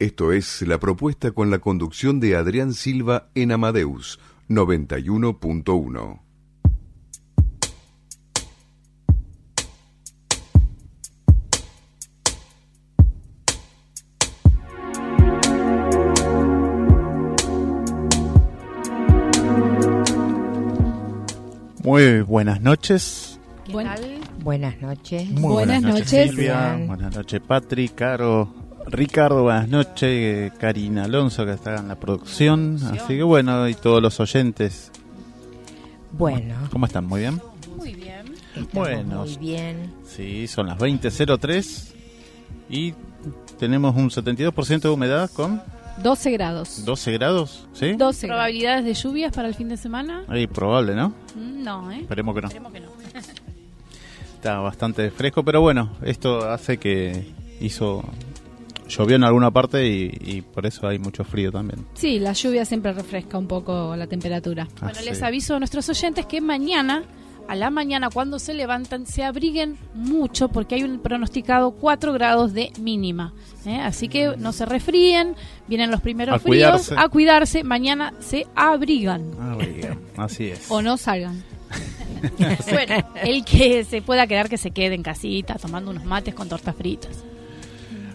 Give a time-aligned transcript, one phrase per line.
[0.00, 6.20] Esto es la propuesta con la conducción de Adrián Silva en Amadeus 91.1.
[21.84, 23.38] Muy buenas noches.
[23.70, 25.30] Buenas noches.
[25.30, 26.30] Muy Buenas noches.
[26.30, 26.78] Silvia.
[26.86, 29.42] Buenas noches, Patrick, Caro, Ricardo.
[29.44, 32.78] Buenas noches, eh, Karina Alonso, que está en la producción.
[32.92, 34.90] Así que bueno, y todos los oyentes.
[36.12, 37.06] Bueno, ¿Cómo están?
[37.06, 37.40] ¿Muy bien?
[37.76, 38.34] Muy bien.
[38.54, 39.20] estamos Bueno.
[39.24, 39.92] muy bien.
[40.06, 41.92] Sí, son las 20.03
[42.70, 42.94] y
[43.58, 45.60] tenemos un 72% de humedad con
[46.02, 46.84] 12 grados.
[46.84, 47.92] 12 grados, ¿sí?
[47.94, 50.24] 12 ¿Probabilidades de lluvias para el fin de semana?
[50.28, 51.08] Ahí probable, ¿no?
[51.34, 52.00] Mm, No, ¿eh?
[52.02, 52.46] Esperemos que no.
[52.48, 52.88] Esperemos que no.
[54.36, 58.04] Está bastante fresco, pero bueno, esto hace que hizo
[58.88, 61.84] llovió en alguna parte y, y por eso hay mucho frío también.
[61.94, 64.68] Sí, la lluvia siempre refresca un poco la temperatura.
[64.76, 65.04] Ah, bueno, sí.
[65.04, 67.04] les aviso a nuestros oyentes que mañana,
[67.48, 72.52] a la mañana, cuando se levantan, se abriguen mucho porque hay un pronosticado 4 grados
[72.54, 73.32] de mínima.
[73.66, 73.80] ¿eh?
[73.80, 75.34] Así que no se resfríen,
[75.68, 76.94] vienen los primeros A fríos, cuidarse.
[76.96, 80.70] a cuidarse, mañana se abrigan Ah, bien, así es.
[80.70, 81.42] o no salgan.
[82.70, 86.48] bueno, el que se pueda quedar, que se quede en casita tomando unos mates con
[86.48, 87.10] tortas fritas.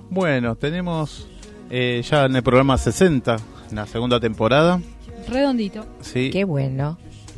[0.09, 1.27] Bueno, tenemos
[1.69, 3.37] eh, ya en el programa 60,
[3.69, 4.81] en la segunda temporada.
[5.27, 5.85] Redondito.
[6.01, 6.31] Sí.
[6.31, 6.97] Qué bueno.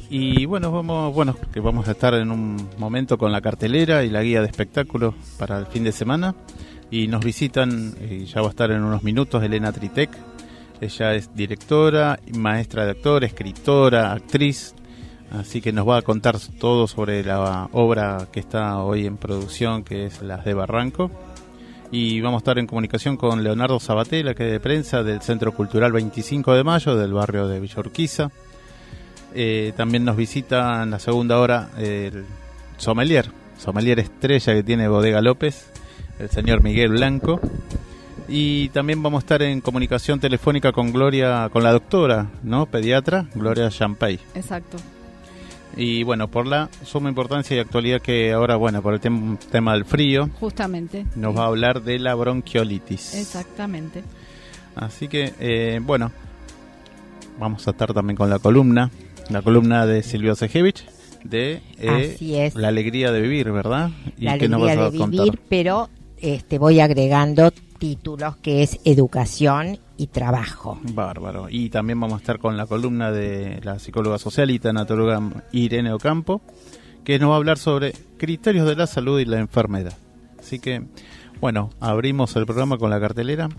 [0.09, 4.09] Y bueno, vamos, bueno, que vamos a estar en un momento con la cartelera y
[4.09, 6.35] la guía de espectáculos para el fin de semana.
[6.89, 10.09] Y nos visitan, y ya va a estar en unos minutos, Elena Tritec.
[10.81, 14.75] Ella es directora, maestra de actor, escritora, actriz.
[15.31, 19.83] Así que nos va a contar todo sobre la obra que está hoy en producción,
[19.83, 21.11] que es Las de Barranco.
[21.91, 25.51] Y vamos a estar en comunicación con Leonardo Sabatella, que es de prensa del Centro
[25.53, 28.31] Cultural 25 de Mayo, del barrio de Villa Urquiza.
[29.33, 32.23] Eh, también nos visita en la segunda hora el
[32.77, 35.69] sommelier, sommelier estrella que tiene Bodega López,
[36.19, 37.41] el señor Miguel Blanco.
[38.29, 42.67] Y también vamos a estar en comunicación telefónica con Gloria, con la doctora, ¿no?
[42.67, 44.17] Pediatra, Gloria Champay.
[44.33, 44.77] Exacto.
[45.77, 49.73] Y bueno, por la suma importancia y actualidad que ahora, bueno, por el tem- tema
[49.73, 51.05] del frío, Justamente.
[51.15, 53.15] nos va a hablar de la bronquiolitis.
[53.15, 54.03] Exactamente.
[54.75, 56.11] Así que, eh, bueno,
[57.39, 58.91] vamos a estar también con la columna,
[59.29, 60.85] la columna de Silvio Sejevich,
[61.23, 62.55] de eh, Así es.
[62.55, 63.91] La alegría de vivir, ¿verdad?
[64.17, 65.25] ¿Y La nos alegría vas de a contar?
[65.25, 70.79] vivir, pero este voy agregando títulos que es educación y trabajo.
[70.93, 71.47] Bárbaro.
[71.49, 75.19] Y también vamos a estar con la columna de la psicóloga social y tanatóloga
[75.51, 76.41] Irene Ocampo,
[77.03, 79.97] que nos va a hablar sobre criterios de la salud y la enfermedad.
[80.39, 80.83] Así que,
[81.39, 83.49] bueno, abrimos el programa con la cartelera.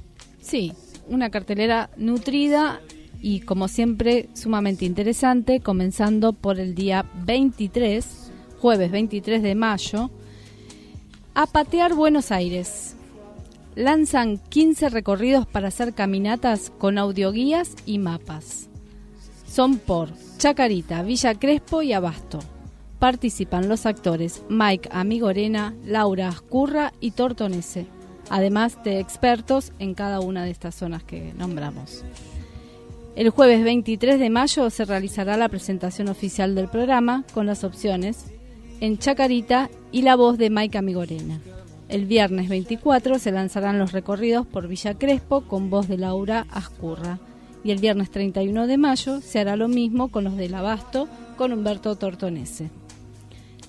[0.40, 0.72] Sí,
[1.08, 2.80] una cartelera nutrida
[3.20, 8.30] y como siempre sumamente interesante, comenzando por el día 23,
[8.60, 10.10] jueves 23 de mayo,
[11.34, 12.91] a patear Buenos Aires.
[13.74, 18.68] Lanzan 15 recorridos para hacer caminatas con audioguías y mapas.
[19.46, 22.40] Son por Chacarita, Villa Crespo y Abasto.
[22.98, 27.86] Participan los actores Mike Amigorena, Laura Ascurra y Tortonese,
[28.30, 32.04] además de expertos en cada una de estas zonas que nombramos.
[33.16, 38.26] El jueves 23 de mayo se realizará la presentación oficial del programa con las opciones
[38.80, 41.40] en Chacarita y la voz de Mike Amigorena.
[41.92, 47.18] El viernes 24 se lanzarán los recorridos por Villa Crespo con voz de Laura Ascurra.
[47.64, 51.06] Y el viernes 31 de mayo se hará lo mismo con los del Abasto
[51.36, 52.70] con Humberto Tortonese.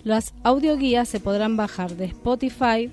[0.05, 2.89] Las audioguías se podrán bajar de Spotify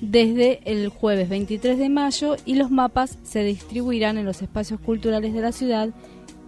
[0.00, 5.32] desde el jueves 23 de mayo y los mapas se distribuirán en los espacios culturales
[5.32, 5.90] de la ciudad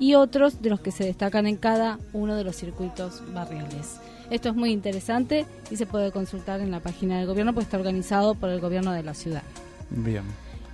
[0.01, 4.01] y otros de los que se destacan en cada uno de los circuitos barriales.
[4.35, 7.77] Esto es muy interesante y se puede consultar en la página del gobierno, pues está
[7.77, 9.45] organizado por el gobierno de la ciudad.
[9.91, 10.25] Bien.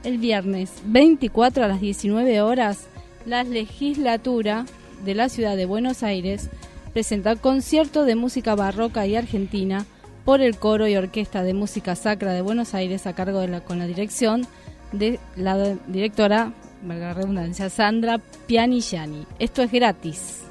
[0.03, 2.87] El viernes 24 a las 19 horas,
[3.27, 4.65] la legislatura
[5.05, 6.49] de la ciudad de Buenos Aires
[6.95, 9.85] presenta concierto de música barroca y argentina
[10.25, 13.61] por el coro y orquesta de música sacra de Buenos Aires a cargo de la
[13.61, 14.47] con la dirección
[14.93, 19.27] de la directora, valga la redundancia, Sandra Pianigiani.
[19.39, 20.45] Esto es gratis.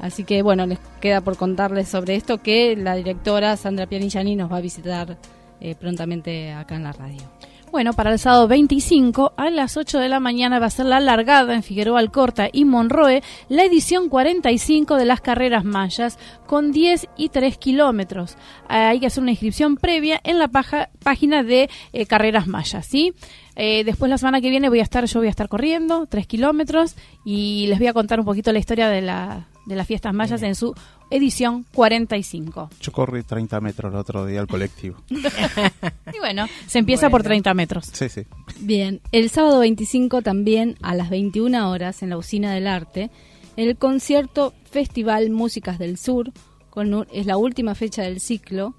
[0.00, 4.50] Así que bueno, les queda por contarles sobre esto que la directora Sandra Pianigiani nos
[4.52, 5.16] va a visitar
[5.60, 7.22] eh, prontamente acá en la radio.
[7.70, 11.00] Bueno, para el sábado 25 a las 8 de la mañana va a ser la
[11.00, 17.08] largada en Figueroa Alcorta y Monroe, la edición 45 de las carreras mayas con 10
[17.18, 18.38] y 3 kilómetros.
[18.68, 23.12] Hay que hacer una inscripción previa en la paja- página de eh, Carreras Mayas, ¿sí?
[23.54, 26.26] Eh, después la semana que viene voy a estar, yo voy a estar corriendo 3
[26.26, 30.12] kilómetros y les voy a contar un poquito la historia de, la, de las fiestas
[30.14, 30.74] mayas en su
[31.10, 32.70] edición 45.
[32.80, 34.96] Yo corrí 30 metros el otro día al colectivo.
[36.12, 37.86] Y bueno, se empieza por 30 metros.
[37.92, 38.22] Sí, sí.
[38.60, 43.10] Bien, el sábado 25 también a las 21 horas en la Usina del Arte,
[43.56, 46.32] el concierto Festival Músicas del Sur,
[46.70, 48.74] con un- es la última fecha del ciclo,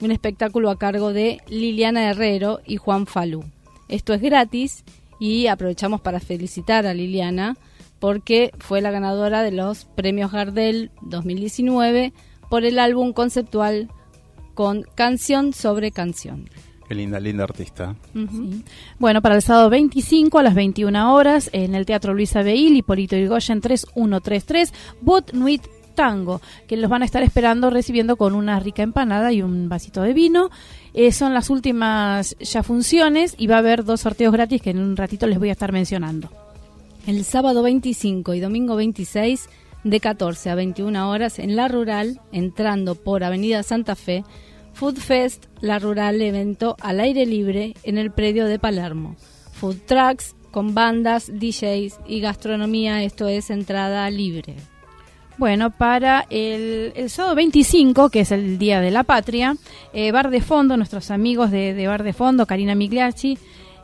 [0.00, 3.44] un espectáculo a cargo de Liliana Herrero y Juan Falú.
[3.88, 4.82] Esto es gratis
[5.20, 7.56] y aprovechamos para felicitar a Liliana
[8.00, 12.12] porque fue la ganadora de los premios Gardel 2019
[12.48, 13.88] por el álbum conceptual
[14.54, 16.48] con Canción sobre Canción.
[16.88, 17.94] Qué linda, linda artista.
[18.12, 18.64] Sí.
[18.98, 23.14] Bueno, para el sábado 25 a las 21 horas en el Teatro Luisa Beil, Hipólito
[23.14, 25.62] Yrigoyen 3133, Bot Nuit
[25.94, 30.02] Tango, que los van a estar esperando recibiendo con una rica empanada y un vasito
[30.02, 30.50] de vino.
[30.92, 34.80] Eh, son las últimas ya funciones y va a haber dos sorteos gratis que en
[34.80, 36.49] un ratito les voy a estar mencionando.
[37.06, 39.48] El sábado 25 y domingo 26
[39.84, 44.24] de 14 a 21 horas en La Rural, entrando por Avenida Santa Fe,
[44.74, 49.16] Food Fest, La Rural, evento al aire libre en el predio de Palermo.
[49.52, 54.56] Food trucks con bandas, DJs y gastronomía, esto es entrada libre.
[55.38, 59.56] Bueno, para el, el sábado 25, que es el Día de la Patria,
[59.94, 63.38] eh, Bar de Fondo, nuestros amigos de, de Bar de Fondo, Karina Migliacci,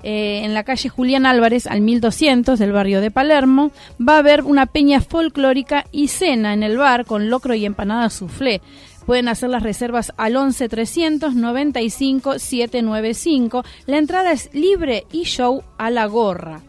[0.09, 4.45] eh, en la calle Julián Álvarez, al 1200 del barrio de Palermo, va a haber
[4.45, 8.61] una peña folclórica y cena en el bar con locro y empanada soufflé.
[9.05, 13.65] Pueden hacer las reservas al 11 395 795.
[13.87, 16.61] La entrada es libre y show a la gorra.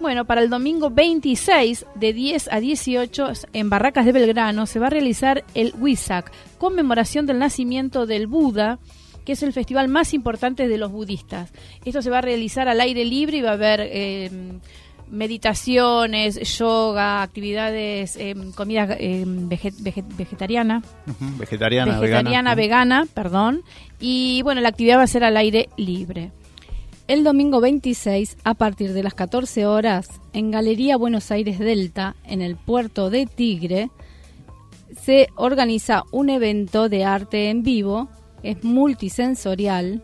[0.00, 4.86] Bueno, para el domingo 26 de 10 a 18 en Barracas de Belgrano se va
[4.86, 8.78] a realizar el Wisak, conmemoración del nacimiento del Buda,
[9.24, 11.52] que es el festival más importante de los budistas.
[11.84, 14.30] Esto se va a realizar al aire libre y va a haber eh,
[15.10, 22.54] meditaciones, yoga, actividades, eh, comida eh, vege- vege- vegetariana, Ujú, Vegetariana, vegetariana, vegana.
[22.54, 23.62] vegana, perdón.
[24.00, 26.30] Y bueno, la actividad va a ser al aire libre.
[27.06, 32.40] El domingo 26, a partir de las 14 horas, en Galería Buenos Aires Delta, en
[32.40, 33.90] el puerto de Tigre,
[35.02, 38.08] se organiza un evento de arte en vivo,
[38.44, 40.02] es multisensorial,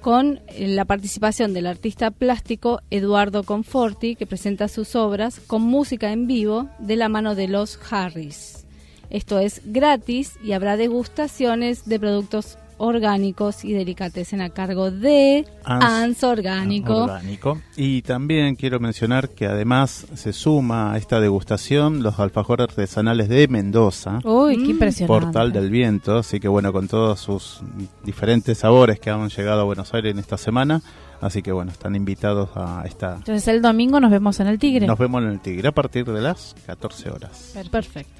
[0.00, 6.12] con eh, la participación del artista plástico Eduardo Conforti, que presenta sus obras con música
[6.12, 8.66] en vivo de la mano de los Harris.
[9.10, 15.84] Esto es gratis y habrá degustaciones de productos orgánicos y delicatessen a cargo de Ans-
[15.84, 17.04] Ans Orgánico.
[17.04, 17.60] Orgánico.
[17.76, 23.46] Y también quiero mencionar que además se suma a esta degustación los alfajores artesanales de
[23.48, 24.18] Mendoza.
[24.24, 24.64] Uy, Mm.
[24.64, 25.24] qué impresionante.
[25.26, 27.60] Portal del Viento, así que bueno, con todos sus
[28.02, 30.80] diferentes sabores que han llegado a Buenos Aires en esta semana,
[31.20, 33.16] así que bueno, están invitados a esta...
[33.16, 34.86] Entonces el domingo nos vemos en el Tigre.
[34.86, 37.52] Nos vemos en el Tigre a partir de las 14 horas.
[37.70, 38.10] Perfecto.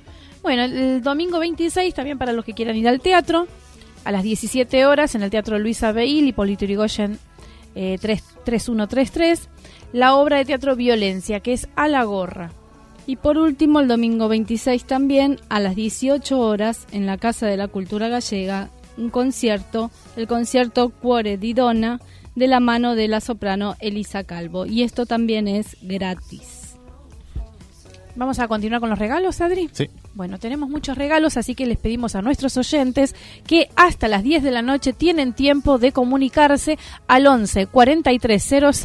[0.42, 3.46] Bueno, el, el domingo 26 también para los que quieran ir al teatro,
[4.04, 7.18] a las 17 horas en el Teatro Luisa Beil, Hipólito Yrigoyen
[7.74, 9.48] eh, 3 3133,
[9.92, 12.52] la obra de teatro Violencia, que es A la Gorra.
[13.06, 17.56] Y por último, el domingo 26 también, a las 18 horas, en la Casa de
[17.56, 22.00] la Cultura Gallega, un concierto, el concierto Cuore di Donna,
[22.34, 24.66] de la mano de la soprano Elisa Calvo.
[24.66, 26.59] Y esto también es gratis.
[28.20, 29.70] Vamos a continuar con los regalos, Adri.
[29.72, 29.88] Sí.
[30.12, 34.42] Bueno, tenemos muchos regalos, así que les pedimos a nuestros oyentes que hasta las 10
[34.42, 38.76] de la noche tienen tiempo de comunicarse al 11 4300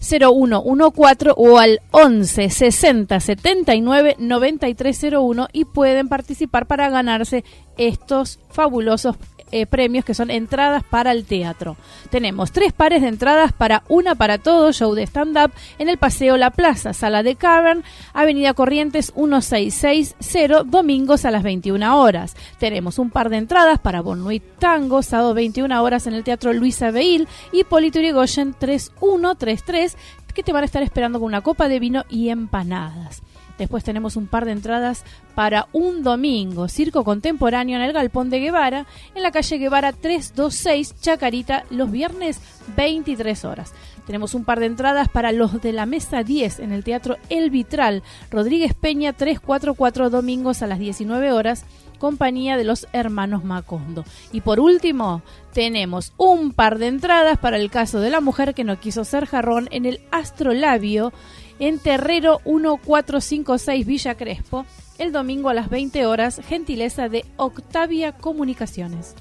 [0.00, 7.42] 0114 o al 11 60 79 9301 y pueden participar para ganarse
[7.76, 9.16] estos fabulosos
[9.50, 11.76] eh, premios que son entradas para el teatro.
[12.10, 16.36] Tenemos tres pares de entradas para Una para Todo, show de stand-up en el Paseo
[16.36, 22.36] La Plaza, Sala de Cavern, Avenida Corrientes 1660, domingos a las 21 horas.
[22.58, 26.90] Tenemos un par de entradas para Bonnuit Tango, sábado 21 horas en el Teatro Luisa
[26.90, 29.96] Beil y Polito Yrigoyen 3133,
[30.34, 33.22] que te van a estar esperando con una copa de vino y empanadas.
[33.58, 38.40] Después tenemos un par de entradas para un domingo, circo contemporáneo en el Galpón de
[38.40, 42.40] Guevara, en la calle Guevara 326, Chacarita, los viernes
[42.76, 43.72] 23 horas.
[44.06, 47.50] Tenemos un par de entradas para los de la mesa 10 en el Teatro El
[47.50, 51.64] Vitral, Rodríguez Peña 344, domingos a las 19 horas
[51.98, 54.04] compañía de los hermanos Macondo.
[54.32, 58.64] Y por último, tenemos un par de entradas para el caso de la mujer que
[58.64, 61.12] no quiso ser jarrón en el Astrolabio
[61.58, 64.64] en Terrero 1456 Villa Crespo,
[64.98, 69.16] el domingo a las 20 horas, gentileza de Octavia Comunicaciones.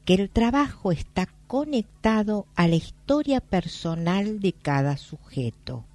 [0.03, 5.85] Que el trabajo está conectado a la historia personal de cada sujeto.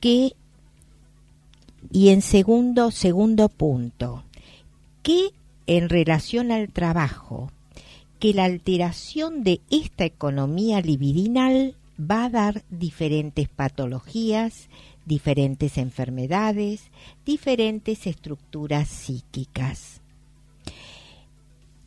[0.00, 0.32] Que
[1.92, 4.24] y en segundo segundo punto,
[5.04, 5.30] que
[5.68, 7.52] en relación al trabajo,
[8.18, 14.68] que la alteración de esta economía libidinal va a dar diferentes patologías,
[15.04, 16.90] diferentes enfermedades,
[17.24, 20.00] diferentes estructuras psíquicas.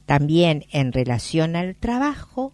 [0.06, 2.52] También en relación al trabajo,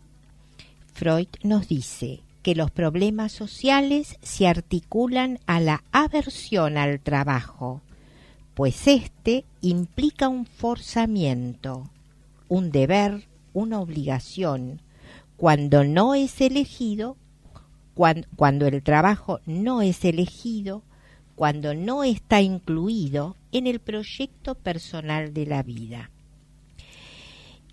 [0.93, 7.81] Freud nos dice que los problemas sociales se articulan a la aversión al trabajo,
[8.53, 11.89] pues éste implica un forzamiento,
[12.47, 13.23] un deber,
[13.55, 14.81] una obligación,
[15.37, 17.17] cuando no es elegido,
[17.95, 20.83] cuan- cuando el trabajo no es elegido,
[21.35, 26.11] cuando no está incluido en el proyecto personal de la vida.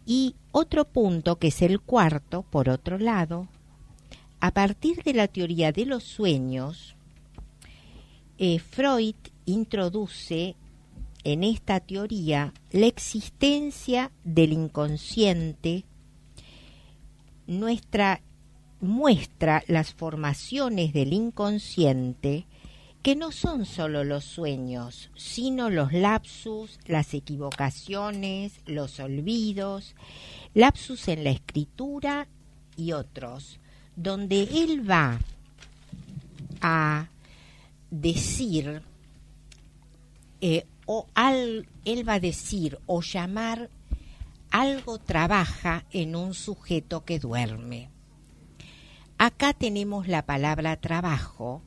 [0.07, 3.49] Y otro punto, que es el cuarto, por otro lado,
[4.41, 6.97] a partir de la teoría de los sueños,
[8.39, 9.15] eh, Freud
[9.47, 10.57] introduce
[11.25, 15.85] en esta teoría la existencia del inconsciente,
[18.81, 22.47] muestra las formaciones del inconsciente
[23.03, 29.97] que no son solo los sueños, sino los lapsus, las equivocaciones, los olvidos,
[30.55, 32.29] lapsus en la escritura
[32.77, 33.59] y otros,
[33.97, 35.19] donde él va
[36.61, 37.09] a
[37.91, 38.83] decir
[40.41, 43.71] eh, o al, él va a decir o llamar
[44.51, 47.89] algo trabaja en un sujeto que duerme.
[49.19, 51.63] Acá tenemos la palabra trabajo,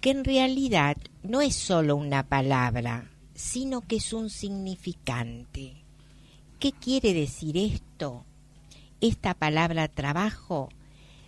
[0.00, 5.74] que en realidad no es solo una palabra, sino que es un significante.
[6.58, 8.24] ¿Qué quiere decir esto?
[9.00, 10.70] Esta palabra trabajo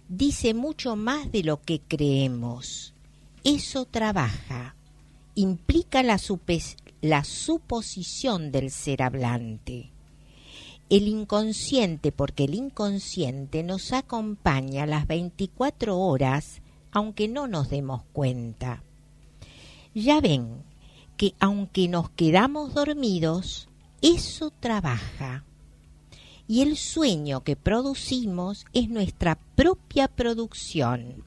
[0.09, 2.95] dice mucho más de lo que creemos.
[3.45, 4.75] Eso trabaja,
[5.35, 6.19] implica la,
[7.01, 9.91] la suposición del ser hablante.
[10.91, 18.83] El inconsciente, porque el inconsciente nos acompaña las 24 horas, aunque no nos demos cuenta.
[19.95, 20.63] Ya ven
[21.17, 23.69] que aunque nos quedamos dormidos,
[24.01, 25.45] eso trabaja.
[26.47, 31.23] Y el sueño que producimos es nuestra propia producción.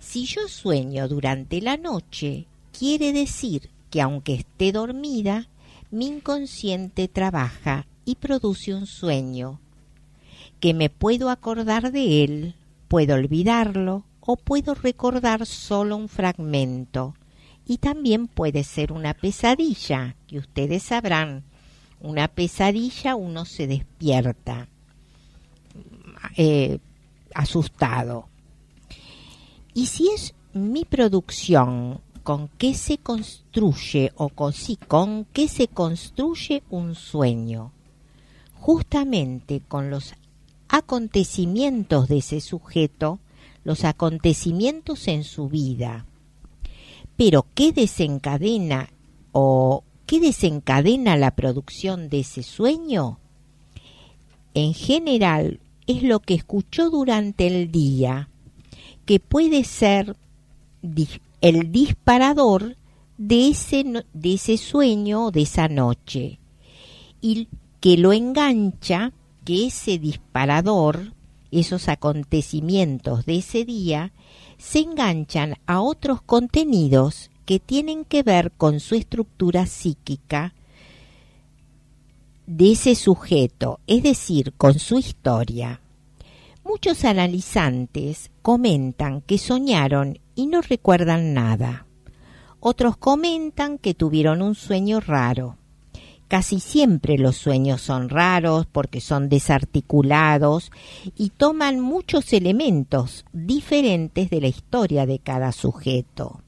[0.00, 5.48] Si yo sueño durante la noche, quiere decir que aunque esté dormida,
[5.90, 9.58] mi inconsciente trabaja y produce un sueño,
[10.60, 12.54] que me puedo acordar de él,
[12.88, 17.14] puedo olvidarlo o puedo recordar solo un fragmento.
[17.66, 21.42] Y también puede ser una pesadilla, que ustedes sabrán.
[21.98, 24.68] Una pesadilla uno se despierta
[26.36, 26.80] eh,
[27.34, 28.28] asustado.
[29.72, 34.52] Y si es mi producción con qué se construye o con,
[34.88, 37.70] con qué se construye un sueño,
[38.52, 40.14] justamente con los
[40.68, 43.20] acontecimientos de ese sujeto,
[43.62, 46.04] los acontecimientos en su vida.
[47.16, 48.90] Pero ¿qué desencadena
[49.30, 53.20] o qué desencadena la producción de ese sueño?
[54.52, 58.30] En general es lo que escuchó durante el día,
[59.04, 60.16] que puede ser
[61.40, 62.76] el disparador
[63.18, 66.38] de ese, de ese sueño de esa noche,
[67.20, 67.48] y
[67.80, 69.12] que lo engancha,
[69.44, 71.14] que ese disparador,
[71.50, 74.12] esos acontecimientos de ese día,
[74.58, 80.54] se enganchan a otros contenidos que tienen que ver con su estructura psíquica,
[82.46, 85.80] de ese sujeto, es decir, con su historia.
[86.64, 91.86] Muchos analizantes comentan que soñaron y no recuerdan nada.
[92.60, 95.56] Otros comentan que tuvieron un sueño raro.
[96.28, 100.72] Casi siempre los sueños son raros porque son desarticulados
[101.16, 106.42] y toman muchos elementos diferentes de la historia de cada sujeto.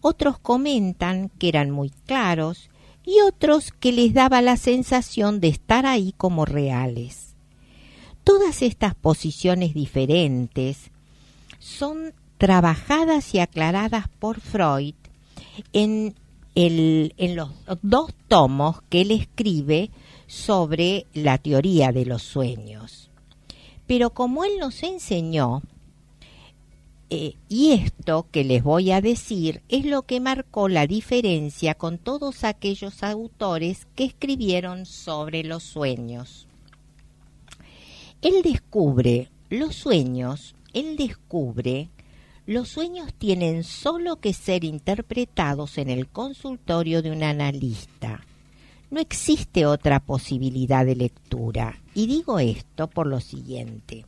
[0.00, 2.68] Otros comentan que eran muy claros
[3.06, 7.36] y otros que les daba la sensación de estar ahí como reales.
[8.24, 10.90] Todas estas posiciones diferentes
[11.58, 14.94] son trabajadas y aclaradas por Freud
[15.72, 16.14] en,
[16.54, 17.50] en los
[17.82, 19.90] dos tomos que él escribe
[20.26, 23.10] sobre la teoría de los sueños.
[23.86, 25.62] Pero como él nos enseñó
[27.10, 31.98] eh, y esto que les voy a decir es lo que marcó la diferencia con
[31.98, 36.48] todos aquellos autores que escribieron sobre los sueños.
[38.22, 41.90] Él descubre los sueños, él descubre
[42.46, 48.24] los sueños tienen solo que ser interpretados en el consultorio de un analista.
[48.90, 51.80] No existe otra posibilidad de lectura.
[51.94, 54.04] Y digo esto por lo siguiente.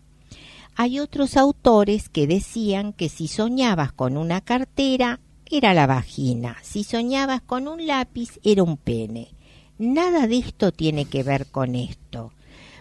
[0.74, 5.20] Hay otros autores que decían que si soñabas con una cartera
[5.50, 9.28] era la vagina, si soñabas con un lápiz era un pene.
[9.78, 12.32] Nada de esto tiene que ver con esto,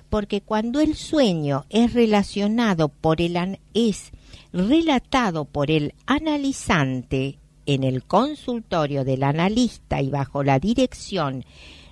[0.10, 4.12] porque cuando el sueño es relacionado por el es
[4.56, 11.44] relatado por el analizante en el consultorio del analista y bajo la dirección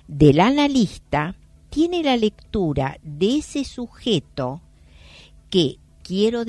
[0.08, 1.36] del analista,
[1.68, 4.62] tiene la lectura de ese sujeto
[5.50, 6.44] que quiero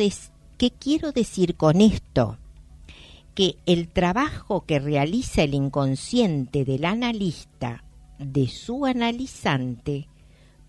[0.58, 2.38] ¿Qué quiero decir con esto?
[3.34, 7.84] Que el trabajo que realiza el inconsciente del analista
[8.20, 10.08] de su analizante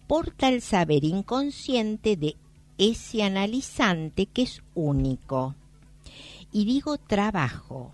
[0.08, 2.34] porta el saber inconsciente de
[2.78, 5.54] ese analizante que es único.
[6.52, 7.92] Y digo trabajo,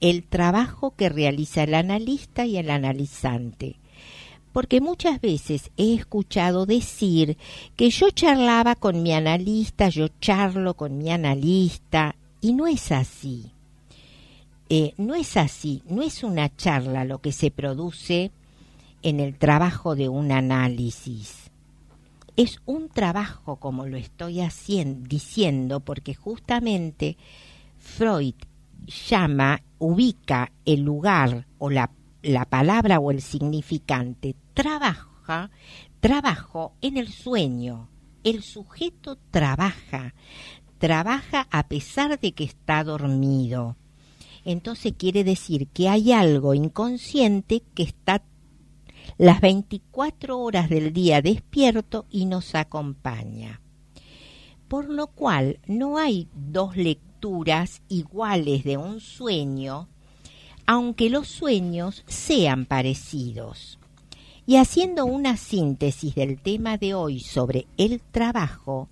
[0.00, 3.76] el trabajo que realiza el analista y el analizante
[4.52, 7.36] porque muchas veces he escuchado decir
[7.76, 13.52] que yo charlaba con mi analista, yo charlo con mi analista, y no es así.
[14.68, 18.30] Eh, no es así, no es una charla lo que se produce
[19.02, 21.49] en el trabajo de un análisis.
[22.40, 27.18] Es un trabajo como lo estoy haciendo, diciendo, porque justamente
[27.76, 28.34] Freud
[28.86, 31.90] llama, ubica el lugar o la
[32.22, 35.50] la palabra o el significante trabaja,
[36.00, 37.88] trabajo en el sueño.
[38.24, 40.14] El sujeto trabaja,
[40.78, 43.76] trabaja a pesar de que está dormido.
[44.44, 48.22] Entonces quiere decir que hay algo inconsciente que está
[49.20, 53.60] las 24 horas del día despierto y nos acompaña.
[54.66, 59.88] Por lo cual no hay dos lecturas iguales de un sueño
[60.64, 63.78] aunque los sueños sean parecidos.
[64.46, 68.88] Y haciendo una síntesis del tema de hoy sobre el trabajo,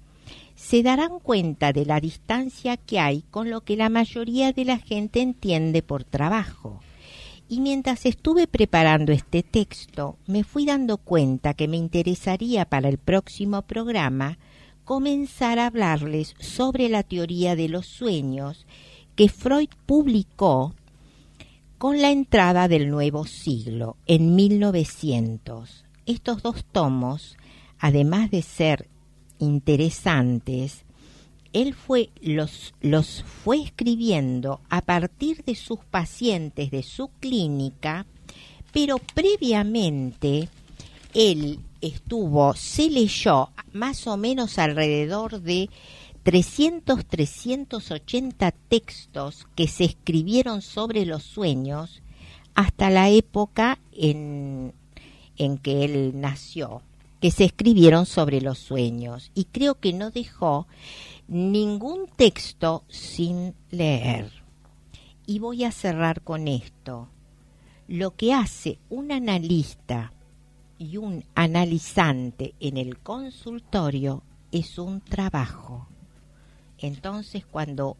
[0.57, 4.79] se darán cuenta de la distancia que hay con lo que la mayoría de la
[4.79, 6.81] gente entiende por trabajo.
[7.49, 12.99] Y mientras estuve preparando este texto, me fui dando cuenta que me interesaría para el
[12.99, 14.39] próximo programa
[14.85, 18.67] comenzar a hablarles sobre la teoría de los sueños
[19.17, 20.75] que Freud publicó
[21.79, 25.85] con la entrada del nuevo siglo, en 1900.
[26.07, 27.37] Estos dos tomos,
[27.79, 28.89] además de ser
[29.39, 30.85] interesantes,
[31.53, 38.07] él fue, los, los fue escribiendo a partir de sus pacientes de su clínica,
[38.73, 40.49] pero previamente
[41.15, 45.71] él estuvo, se leyó más o menos alrededor de
[46.23, 52.03] 300, 380 textos que se escribieron sobre los sueños
[52.55, 54.75] hasta la época en,
[55.37, 56.83] en que él nació,
[57.21, 59.31] que se escribieron sobre los sueños.
[59.35, 60.67] Y creo que no dejó
[61.29, 64.33] ningún texto sin leer.
[65.27, 67.11] Y voy a cerrar con esto.
[67.87, 70.13] Lo que hace un analista
[70.79, 75.87] y un analizante en el consultorio es un trabajo.
[76.79, 77.97] Entonces, cuando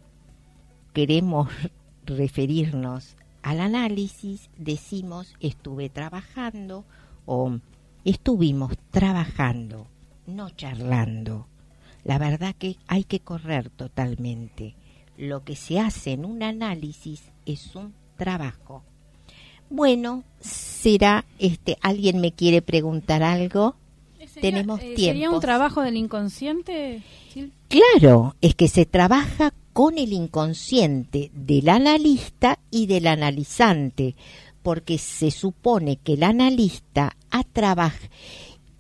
[0.95, 1.49] queremos
[2.07, 6.85] referirnos al análisis, decimos estuve trabajando
[7.27, 7.59] o
[8.05, 9.87] estuvimos trabajando,
[10.27, 11.47] no charlando.
[12.05, 14.75] La verdad que hay que correr totalmente.
[15.17, 18.83] Lo que se hace en un análisis es un trabajo.
[19.71, 23.77] Bueno, será este alguien me quiere preguntar algo.
[24.41, 25.03] Tenemos eh, tiempo.
[25.03, 27.03] ¿Sería un trabajo del inconsciente?
[27.69, 34.17] Claro, es que se trabaja con el inconsciente del analista y del analizante,
[34.63, 38.09] porque se supone que el analista ha trabajado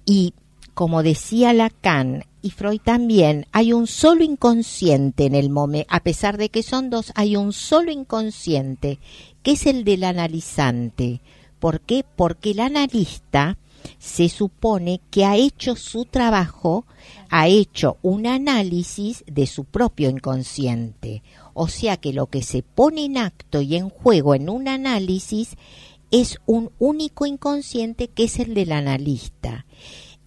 [0.04, 0.34] y
[0.78, 6.38] como decía Lacan y Freud también, hay un solo inconsciente en el momento, a pesar
[6.38, 9.00] de que son dos, hay un solo inconsciente,
[9.42, 11.20] que es el del analizante.
[11.58, 12.04] ¿Por qué?
[12.14, 13.58] Porque el analista
[13.98, 16.86] se supone que ha hecho su trabajo,
[17.28, 21.24] ha hecho un análisis de su propio inconsciente.
[21.54, 25.56] O sea que lo que se pone en acto y en juego en un análisis
[26.12, 29.66] es un único inconsciente que es el del analista.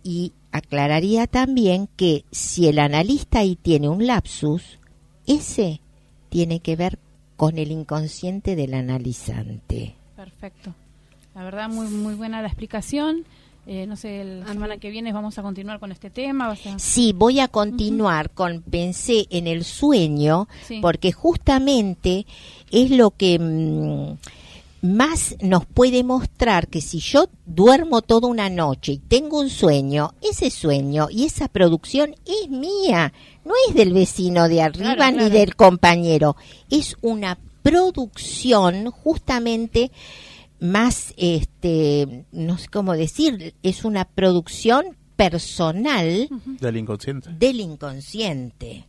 [0.03, 4.79] Y aclararía también que si el analista ahí tiene un lapsus,
[5.25, 5.81] ese
[6.29, 6.99] tiene que ver
[7.37, 9.95] con el inconsciente del analizante.
[10.15, 10.73] Perfecto.
[11.35, 13.25] La verdad, muy muy buena la explicación.
[13.67, 16.47] Eh, no sé, la semana que viene vamos a continuar con este tema.
[16.47, 20.79] vas a- Sí, voy a continuar con pensé en el sueño, Sí.
[20.81, 22.25] porque justamente
[22.71, 24.17] es lo que mm,
[24.81, 30.13] más nos puede mostrar que si yo duermo toda una noche y tengo un sueño,
[30.21, 33.13] ese sueño y esa producción es mía,
[33.45, 35.33] no es del vecino de arriba Claro, ni claro.
[35.35, 36.35] del compañero,
[36.69, 39.91] es una producción justamente
[40.59, 46.27] más, este, no sé cómo decir, es una producción personal
[46.59, 47.29] Del inconsciente.
[47.37, 48.87] del inconsciente.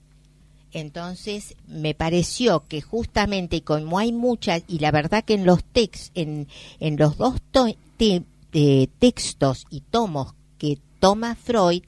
[0.73, 6.11] Entonces me pareció que justamente como hay muchas y la verdad que en los tex,
[6.15, 6.49] en,
[6.81, 7.35] los dos
[7.99, 11.83] eh, textos y tomos que toma Freud,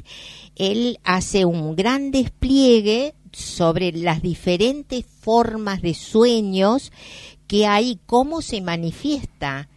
[0.56, 6.92] él hace un gran despliegue sobre las diferentes formas de sueños
[7.46, 9.68] que hay, cómo se manifiesta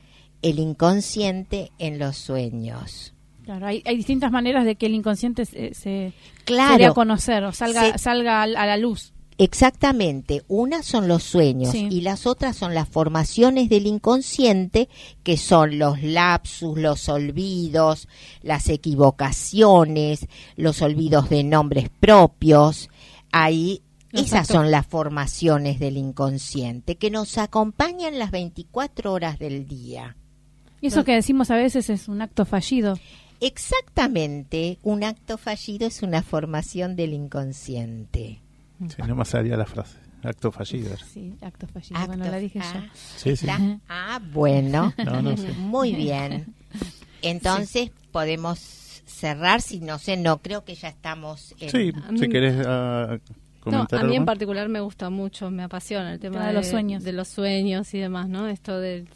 [0.42, 3.14] el inconsciente en los sueños.
[3.48, 6.12] Claro, hay, hay distintas maneras de que el inconsciente se, se,
[6.46, 9.14] se dé a conocer o salga, Se- salga al- a la luz.
[9.38, 11.88] Exactamente, unas son los sueños Sí.
[11.90, 14.90] y las otras son las formaciones del inconsciente,
[15.24, 18.10] que son los lapsus, los olvidos,
[18.42, 22.90] las equivocaciones, los olvidos de nombres propios.
[23.32, 23.82] Ahí
[24.12, 30.16] esas son las formaciones del inconsciente que nos acompañan las 24 horas del día.
[30.82, 32.98] Y eso que decimos a veces es un acto fallido.
[33.40, 38.42] Exactamente, un acto fallido es una formación del inconsciente.
[38.80, 39.98] Sí, no me salía la frase.
[40.24, 40.96] Acto fallido.
[41.14, 41.96] Sí, acto fallido.
[42.00, 42.82] Acto- bueno, la dije ah, yo.
[42.94, 43.46] Sí, sí.
[43.48, 43.60] está.
[43.88, 44.94] Ah, bueno.
[45.06, 45.52] No, no sé.
[45.54, 46.54] Muy bien.
[47.22, 48.60] Entonces podemos
[49.06, 51.70] cerrar, si no sé, no creo que ya estamos en...
[51.70, 53.20] Sí, mí- si querés ah, No,
[53.60, 54.26] comentar a mí algo en más.
[54.26, 57.04] particular me gusta mucho, me apasiona el tema Tema de de, los sueños.
[57.04, 58.48] de los sueños y demás, ¿no?
[58.48, 59.08] Esto del,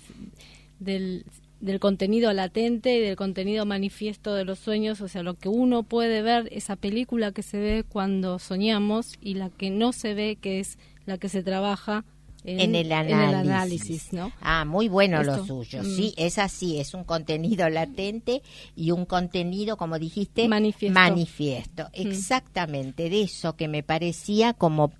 [0.79, 1.25] del,
[1.61, 5.83] del contenido latente y del contenido manifiesto de los sueños, o sea, lo que uno
[5.83, 10.37] puede ver, esa película que se ve cuando soñamos y la que no se ve,
[10.41, 12.03] que es la que se trabaja
[12.43, 13.35] En el en análisis.
[13.51, 14.31] análisis, ¿no?
[14.41, 15.83] Ah, muy bueno lo suyo.
[15.83, 15.85] mm.
[15.95, 18.41] Sí, es así, es un contenido latente
[18.75, 20.99] y un contenido, como dijiste, Manifiesto.
[20.99, 21.83] manifiesto.
[21.83, 22.07] Mm.
[22.07, 24.91] Exactamente, de eso que me parecía como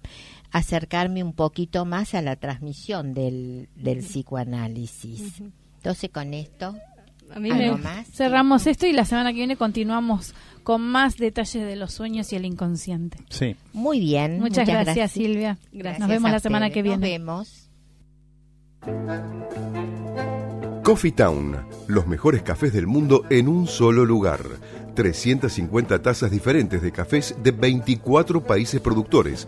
[0.52, 5.42] acercarme un poquito más a la transmisión del, del psicoanálisis.
[5.82, 6.76] Entonces, con esto,
[7.34, 8.08] A mí ¿algo me, más?
[8.12, 12.36] Cerramos esto y la semana que viene continuamos con más detalles de los sueños y
[12.36, 13.18] el inconsciente.
[13.30, 13.56] Sí.
[13.74, 14.40] Muy bien.
[14.40, 15.58] Muchas, gracias, Silvia.
[15.72, 16.84] Gracias Nos vemos la semana ustedes.
[16.84, 17.18] que Nos viene.
[17.18, 17.70] vemos.
[20.84, 24.40] Coffee Town, los mejores cafés del mundo en un solo lugar.
[24.96, 29.48] 350 tazas diferentes de cafés de 24 países productores.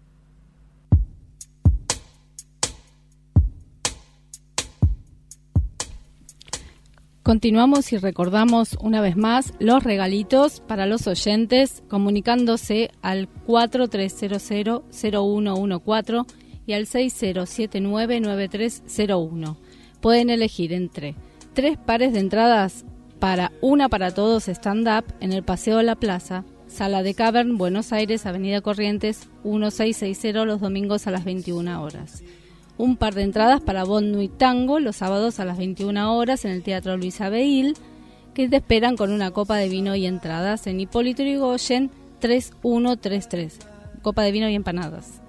[7.25, 16.27] Continuamos y recordamos una vez más los regalitos para los oyentes comunicándose al 4300-0114
[16.67, 19.57] y al 6079-9301.
[20.01, 21.15] Pueden elegir entre
[21.53, 22.85] tres pares de entradas
[23.19, 27.93] para Una para Todos stand-up en el Paseo de la Plaza, Sala de Cavern, Buenos
[27.93, 32.23] Aires, Avenida Corrientes 1660 los domingos a las 21 horas
[32.77, 36.51] un par de entradas para Bon Nuit Tango los sábados a las 21 horas en
[36.51, 37.77] el Teatro Luis Abeil,
[38.35, 43.59] que te esperan con una copa de vino y entradas en Hipólito Yrigoyen 3133.
[44.03, 45.21] Copa de vino y empanadas.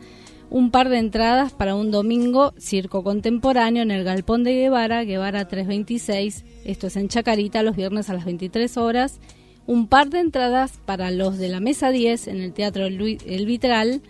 [0.56, 5.50] Un par de entradas para un domingo circo contemporáneo en el Galpón de Guevara, Guevara
[5.50, 6.46] 326.
[6.64, 9.20] Esto es en Chacarita los viernes a las 23 horas.
[9.68, 14.02] Un par de entradas para los de la mesa 10 en el Teatro El Vitral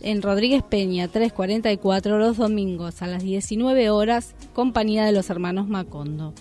[0.00, 6.32] en Rodríguez Peña 344 los domingos a las 19 horas, compañía de los hermanos Macondo.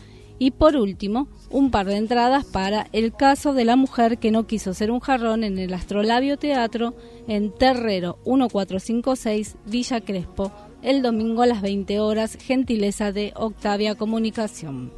[0.42, 4.48] Y por último, un par de entradas para El caso de la mujer que no
[4.48, 6.96] quiso ser un jarrón en el Astrolabio Teatro
[7.28, 10.52] en Terrero 1456 Villa Crespo,
[10.82, 14.92] el domingo a las 20 horas, gentileza de Octavia Comunicación.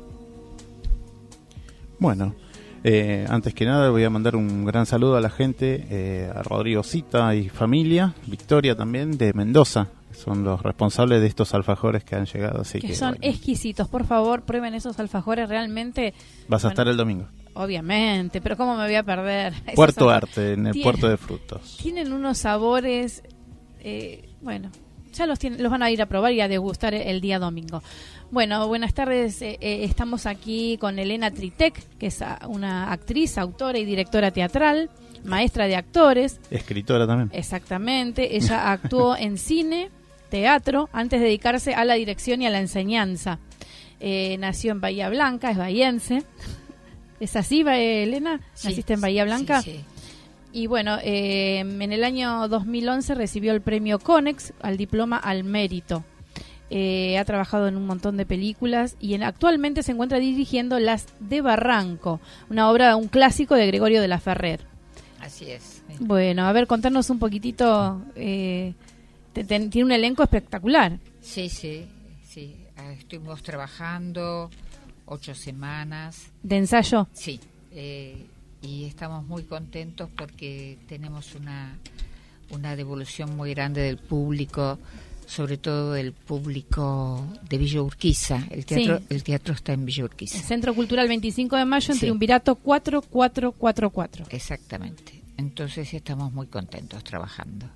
[2.00, 2.36] Bueno,
[2.86, 6.42] eh, antes que nada voy a mandar un gran saludo a la gente, eh, a
[6.42, 12.16] Rodrigo Cita y familia, Victoria también, de Mendoza, son los responsables de estos alfajores que
[12.16, 12.62] han llegado.
[12.62, 16.14] Así que, son exquisitos, por favor, prueben esos alfajores realmente.
[16.48, 17.28] Vas a estar el domingo.
[17.56, 19.54] Obviamente, pero ¿cómo me voy a perder?
[19.76, 21.78] Puerto Arte, en el puerto de frutos.
[21.82, 23.22] Tienen unos sabores,
[23.82, 24.72] eh, bueno,
[25.14, 27.84] ya los, los van a ir a probar y a degustar el día domingo.
[28.32, 29.44] Bueno, buenas tardes.
[29.44, 34.90] Eh, eh, estamos aquí con Elena Tritec, que es una actriz, autora y directora teatral,
[35.24, 36.40] maestra de actores.
[36.50, 37.30] Escritora también.
[37.32, 38.36] Exactamente.
[38.36, 39.92] Ella actuó en cine,
[40.34, 43.38] teatro, antes de dedicarse a la dirección y a la enseñanza.
[44.00, 46.24] Eh, nació en Bahía Blanca, es bahiense.
[47.20, 48.42] ¿Es así, Elena?
[48.64, 49.62] ¿Naciste en Bahía Blanca?
[49.62, 49.82] Sí,
[50.52, 56.04] Y bueno, en el año 2011 recibió el premio CONEX al diploma al mérito.
[56.72, 61.42] Eh, ha trabajado en un montón de películas y actualmente se encuentra dirigiendo Las de
[61.42, 62.20] Barranco,
[62.50, 64.62] una obra, un clásico de Gregorio de la Ferrer.
[65.22, 65.84] Así es.
[66.00, 68.02] Bueno, a ver, contarnos un poquitito.
[68.16, 68.74] Eh,
[69.34, 71.00] tiene un elenco espectacular.
[71.22, 71.86] Sí, sí,
[72.24, 72.56] sí.
[72.78, 74.50] Ah, estuvimos trabajando
[75.06, 76.28] ocho semanas.
[76.42, 77.08] ¿De ensayo?
[77.14, 77.40] Sí.
[77.72, 78.28] Eh,
[78.62, 81.78] y estamos muy contentos porque tenemos una,
[82.52, 84.80] una devolución muy grande del público
[85.26, 88.46] sobre todo el público de Villa Urquiza.
[88.50, 90.38] El teatro, el teatro está en Villa Urquiza.
[90.38, 94.26] El Centro Cultural 25 de Mayo en Triunvirato 4444.
[94.30, 95.22] Exactamente.
[95.38, 97.68] Entonces estamos muy contentos trabajando.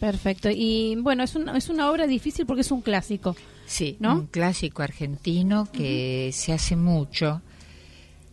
[0.00, 0.48] Perfecto.
[0.50, 3.36] Y bueno, es una, es una obra difícil porque es un clásico.
[3.66, 4.14] Sí, ¿no?
[4.14, 7.42] un clásico argentino que se hace mucho.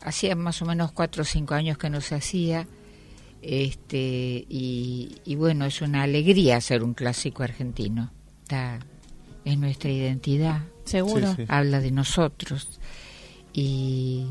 [0.02, 2.68] Hacía más o menos cuatro o cinco años que no se hacía.
[3.42, 8.12] Este, y, y bueno, es una alegría hacer un clásico argentino
[8.46, 8.80] está
[9.44, 10.62] en nuestra identidad.
[10.86, 11.36] Seguro.
[11.48, 12.80] Habla de nosotros.
[13.54, 14.28] Y,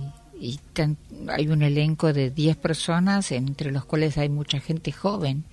[1.28, 5.44] hay un elenco de 10 personas, entre los cuales hay mucha gente joven.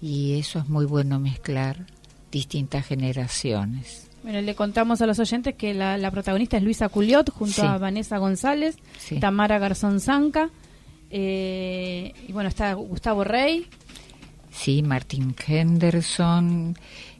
[0.00, 1.86] Y eso es muy bueno mezclar
[2.30, 4.10] distintas generaciones.
[4.22, 8.18] Bueno, le contamos a los oyentes que la, protagonista es Luisa Culiot junto a Vanessa
[8.18, 8.76] González,
[9.20, 10.50] Tamara Garzón Zanca,
[11.10, 13.66] eh, y bueno, está Gustavo Rey.
[14.50, 16.76] Sí, Martín Henderson,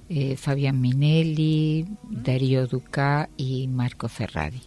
[0.08, 4.62] eh, Fabián Minelli, Darío Ducá y Marco Ferrari.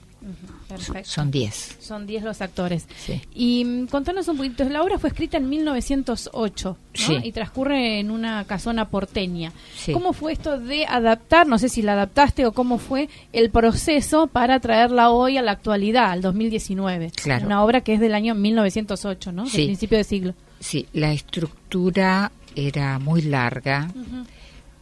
[0.68, 1.10] Perfecto.
[1.10, 1.78] Son 10.
[1.80, 2.88] Son 10 los actores.
[2.98, 3.22] Sí.
[3.34, 6.78] Y mm, contanos un poquito, la obra fue escrita en 1908 ¿no?
[6.94, 7.20] Sí.
[7.24, 9.52] y transcurre en una casona porteña.
[9.76, 9.94] Sí.
[9.94, 14.28] ¿Cómo fue esto de adaptar, no sé si la adaptaste o cómo fue el proceso
[14.28, 17.12] para traerla hoy a la actualidad, al 2019?
[17.16, 17.46] Claro.
[17.46, 19.44] Una obra que es del año 1908, ¿no?
[19.46, 20.34] Del principio de siglo.
[20.60, 23.92] Sí, la estructura era muy larga.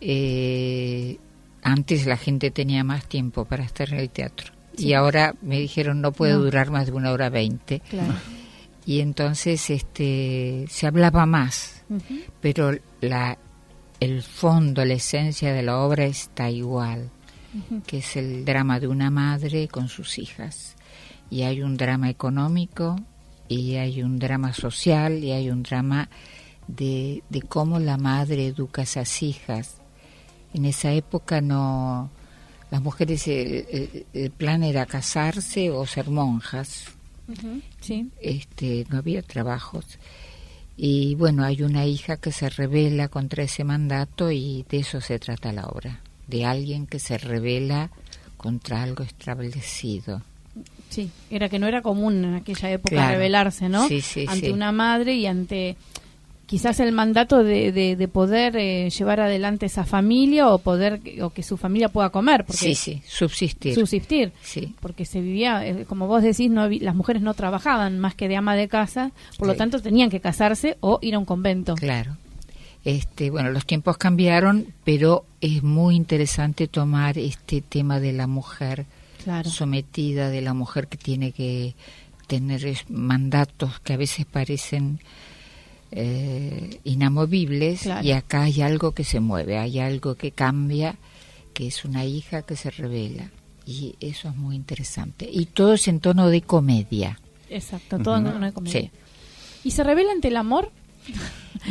[0.02, 1.18] Eh,
[1.62, 4.57] antes la gente tenía más tiempo para estar en el teatro.
[4.78, 6.40] Y ahora me dijeron no puede No.
[6.40, 7.82] durar más de una hora veinte.
[7.90, 8.13] Claro.
[8.86, 11.84] Y entonces este se hablaba más,
[12.42, 13.38] pero la
[14.00, 17.10] el fondo, la esencia de la obra está igual,
[17.88, 20.76] que es el drama de una madre con sus hijas.
[21.30, 22.96] Y hay un drama económico,
[23.50, 26.10] y hay un drama social, y hay un drama
[26.68, 29.82] de, de cómo la madre educa a esas hijas.
[30.54, 32.10] En esa época no,
[32.71, 36.86] las mujeres, el, el- el plan era casarse o ser monjas.
[37.82, 38.10] Sí.
[38.21, 39.86] este, no había trabajos.
[40.77, 45.19] Y bueno, hay una hija que se revela contra ese mandato y de eso se
[45.19, 47.89] trata la obra, de alguien que se revela
[48.38, 50.21] contra algo establecido.
[50.89, 53.12] Sí, era que no era común en aquella época Claro.
[53.13, 53.88] rebelarse, ¿no?
[53.88, 54.51] Sí, sí, ante sí.
[54.51, 55.75] una madre y ante
[56.48, 61.30] quizás el mandato de, de, de poder eh, llevar adelante esa familia o poder o
[61.30, 63.76] que su familia pueda comer, porque Sí, sí, subsistir.
[63.76, 68.16] subsistir, Sí, porque se vivía, eh, como vos decís, no las mujeres no trabajaban más
[68.16, 71.26] que de ama de casa, por lo tanto tenían que casarse o ir a un
[71.26, 71.76] convento.
[71.76, 72.18] claro.
[72.86, 78.86] Este, bueno, los tiempos cambiaron, pero es muy interesante tomar este tema de la mujer
[79.26, 79.50] Claro.
[79.50, 81.76] sometida, de la mujer que tiene que
[82.28, 85.00] tener mandatos que a veces parecen
[85.91, 88.06] eh, inamovibles Claro.
[88.06, 90.95] y acá hay algo que se mueve, hay algo que cambia,
[91.54, 93.30] que es una hija que se revela
[93.65, 95.30] y eso es muy interesante.
[95.32, 97.19] Y todo es en tono de comedia.
[97.50, 98.82] Exacto, todo en una comedia.
[98.82, 98.91] Sí.
[99.63, 100.71] ¿Y se revela ante el amor?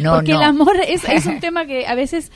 [0.01, 0.39] No, Porque no.
[0.39, 2.33] el amor es, es un tema que a veces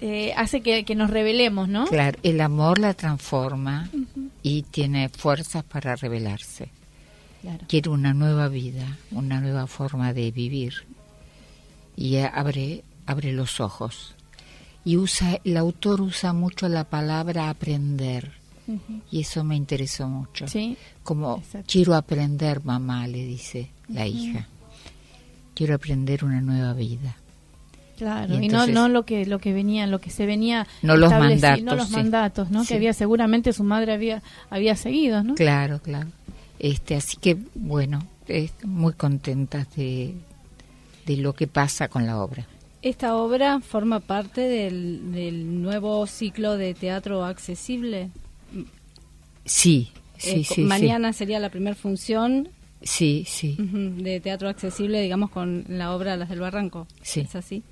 [0.00, 1.86] eh, hace que, que nos revelemos, ¿no?
[1.86, 3.90] Claro, el amor la transforma
[4.44, 6.70] y tiene fuerzas para revelarse.
[7.42, 7.66] Claro.
[7.68, 10.74] quiere una nueva vida, una nueva forma de vivir
[11.98, 14.14] y abre abre los ojos
[14.84, 18.38] y usa el autor usa mucho la palabra aprender
[19.10, 20.46] y eso me interesó mucho.
[20.46, 20.76] Sí.
[21.02, 21.66] Como Exacto.
[21.72, 24.46] quiero aprender, mamá, le dice la hija.
[25.54, 27.16] Quiero aprender una nueva vida.
[27.96, 30.96] Claro, Y y, no, no lo que lo que venía, lo que se venía No
[30.96, 31.92] los mandatos, no los sí.
[31.94, 32.62] mandatos, ¿no?
[32.62, 32.68] Sí.
[32.68, 35.34] Que había seguramente su madre había había seguido, ¿no?
[35.34, 36.08] Claro, claro.
[36.58, 40.14] Este, así que bueno, es muy contenta de
[41.08, 42.46] de lo que pasa con la obra.
[42.82, 48.10] Esta obra forma parte del, del nuevo ciclo de teatro accesible.
[49.44, 50.60] Sí, sí, Eh, sí, sí.
[50.62, 52.48] mañana sería la primera función
[52.82, 53.56] Sí, sí.
[53.58, 56.86] de teatro accesible, digamos, con la obra Las del Barranco.
[57.02, 57.20] Sí.
[57.20, 57.62] ¿Es así?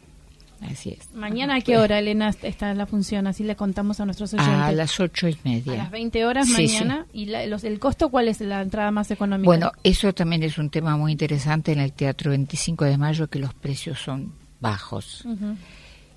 [0.62, 1.14] Así es.
[1.14, 3.27] Mañana a qué hora, Elena, está la función?
[3.27, 4.55] Así le contamos a nuestros oyentes.
[4.55, 5.75] A las ocho y media.
[5.75, 7.07] A las 20 horas Sí, mañana.
[7.12, 9.47] ¿Y la- los, el costo cuál es la entrada más económica?
[9.47, 13.38] Bueno, eso también es un tema muy interesante en el Teatro 25 de Mayo, que
[13.38, 15.25] los precios son bajos.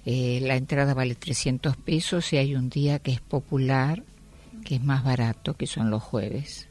[0.06, 4.02] Eh, la entrada vale 300 pesos y hay un día que es popular,
[4.64, 6.68] que es más barato, que son los jueves.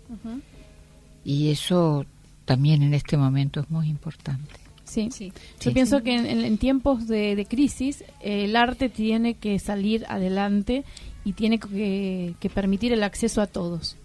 [1.24, 2.06] Y eso
[2.46, 4.54] también en este momento es muy importante.
[4.88, 5.08] Sí.
[5.12, 5.32] Sí.
[5.60, 10.04] Yo pienso que en, en tiempos de, de crisis eh, el arte tiene que salir
[10.08, 10.84] adelante
[11.24, 13.96] y tiene que, que permitir el acceso a todos.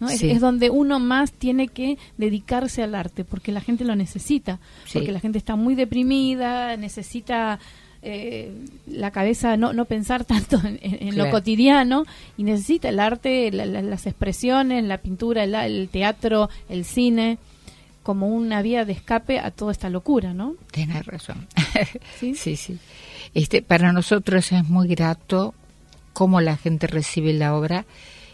[0.00, 0.08] ¿no?
[0.08, 0.30] Es- Sí.
[0.30, 4.94] Es, donde uno más tiene que dedicarse al arte porque la gente lo necesita, Sí.
[4.94, 7.58] porque la gente está muy deprimida, necesita
[8.04, 8.50] eh,
[8.88, 12.04] la cabeza no, no pensar tanto en, en- en lo cotidiano
[12.36, 17.38] y necesita el arte, la- la- las expresiones, la pintura, el, el teatro, el cine
[18.02, 20.54] como una vía de escape a toda esta locura, ¿no?
[20.70, 21.46] Tienes razón.
[22.20, 22.34] ¿Sí?
[22.34, 22.78] sí, sí.
[23.34, 25.54] Este, para nosotros es muy grato
[26.12, 27.84] cómo la gente recibe la obra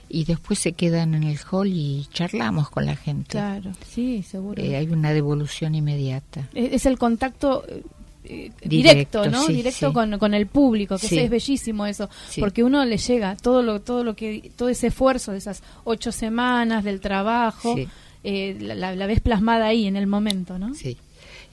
[0.09, 3.33] y después se quedan en el hall y charlamos con la gente.
[3.33, 4.63] Claro, sí, seguro.
[4.63, 6.49] Eh, hay una devolución inmediata.
[6.55, 9.45] es, es el contacto eh, Directo, directo, ¿no?
[9.47, 9.93] sí, directo sí.
[9.95, 11.19] Con, con el público, que Sí.
[11.19, 15.33] es bellísimo eso, porque uno le llega todo lo todo lo que todo ese esfuerzo
[15.33, 17.89] de esas ocho semanas del trabajo, Sí.
[18.29, 20.75] Eh, la, la- ves plasmada ahí en el momento, ¿no?
[20.75, 20.97] Sí.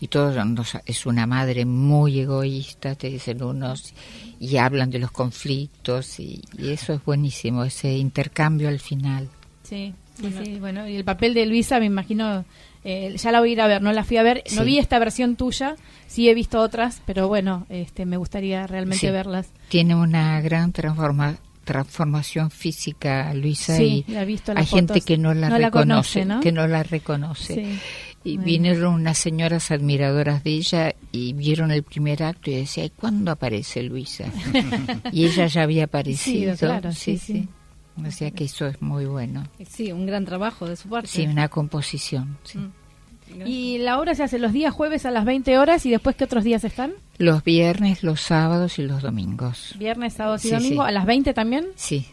[0.01, 3.93] Y todos nos- es una madre muy egoísta, te dicen unos,
[4.39, 9.29] y hablan de los conflictos, y, y eso es buenísimo, ese intercambio al final.
[9.63, 12.43] Sí, sí, sí, bueno, y el papel de Luisa me imagino,
[12.83, 14.65] eh, ya la voy a ir a ver, no la fui a ver, no Sí.
[14.65, 15.75] vi esta versión tuya,
[16.07, 19.11] sí he visto otras, pero bueno, este, me gustaría realmente Sí.
[19.11, 19.47] verlas.
[19.69, 25.57] Tiene una gran transforma- transformación física, Luisa, Sí, y visto gente que no la No
[25.59, 26.39] la reconoce, conoce, ¿no?
[26.39, 27.53] que no la reconoce.
[27.55, 27.79] Sí.
[28.23, 28.45] Y Bueno.
[28.45, 33.31] vinieron unas señoras admiradoras de ella y vieron el primer acto y decía, "¿Y ¿cuándo
[33.31, 34.25] aparece Luisa?
[35.11, 36.53] y ella ya había aparecido.
[36.53, 37.47] Sí, claro, sí, sí.
[38.03, 39.47] O sea que eso es muy bueno.
[39.69, 41.07] Sí, un gran trabajo de su parte.
[41.09, 42.37] Sí, una composición.
[42.43, 42.57] sí.
[42.57, 42.71] Mm.
[43.45, 46.23] Y la obra se hace los días jueves a las 20 horas y después, ¿qué
[46.23, 46.93] otros días están?
[47.17, 49.75] Los viernes, los sábados y los domingos.
[49.77, 50.89] Viernes, sábados y Sí, domingo sí.
[50.89, 51.67] a las 20 también.
[51.75, 52.05] Sí,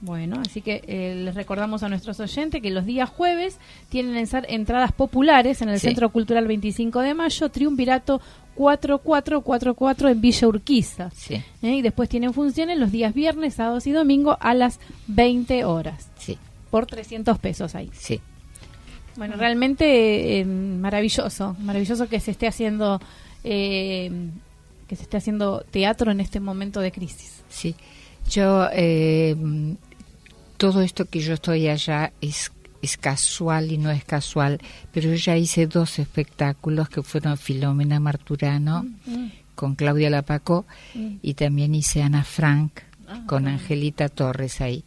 [0.00, 3.58] Bueno, así que eh, les recordamos a nuestros oyentes que los días jueves
[3.88, 5.88] tienen entradas populares en el Sí.
[5.88, 8.20] Centro Cultural 25 de Mayo, Triunvirato
[8.54, 11.10] 4444 en Villa Urquiza.
[11.14, 11.44] sí, ¿eh?
[11.76, 14.78] Y después tienen funciones los días viernes, sábados y domingo a las
[15.08, 16.38] 20 horas, sí,
[16.70, 17.90] por 300 pesos ahí.
[17.92, 18.20] sí.
[19.18, 23.00] Bueno, realmente eh, maravilloso, maravilloso que se esté haciendo
[23.42, 24.12] eh,
[24.86, 27.42] que se esté haciendo teatro en este momento de crisis.
[27.48, 27.74] Sí,
[28.30, 29.34] yo, eh,
[30.56, 34.60] todo esto que yo estoy allá es, es casual y no es casual,
[34.92, 38.86] pero yo ya hice dos espectáculos que fueron Filomena Marturano
[39.56, 40.64] con Claudia Lapaco
[40.94, 42.82] y también hice Ana Frank
[43.28, 44.82] con Angelita Torres ahí.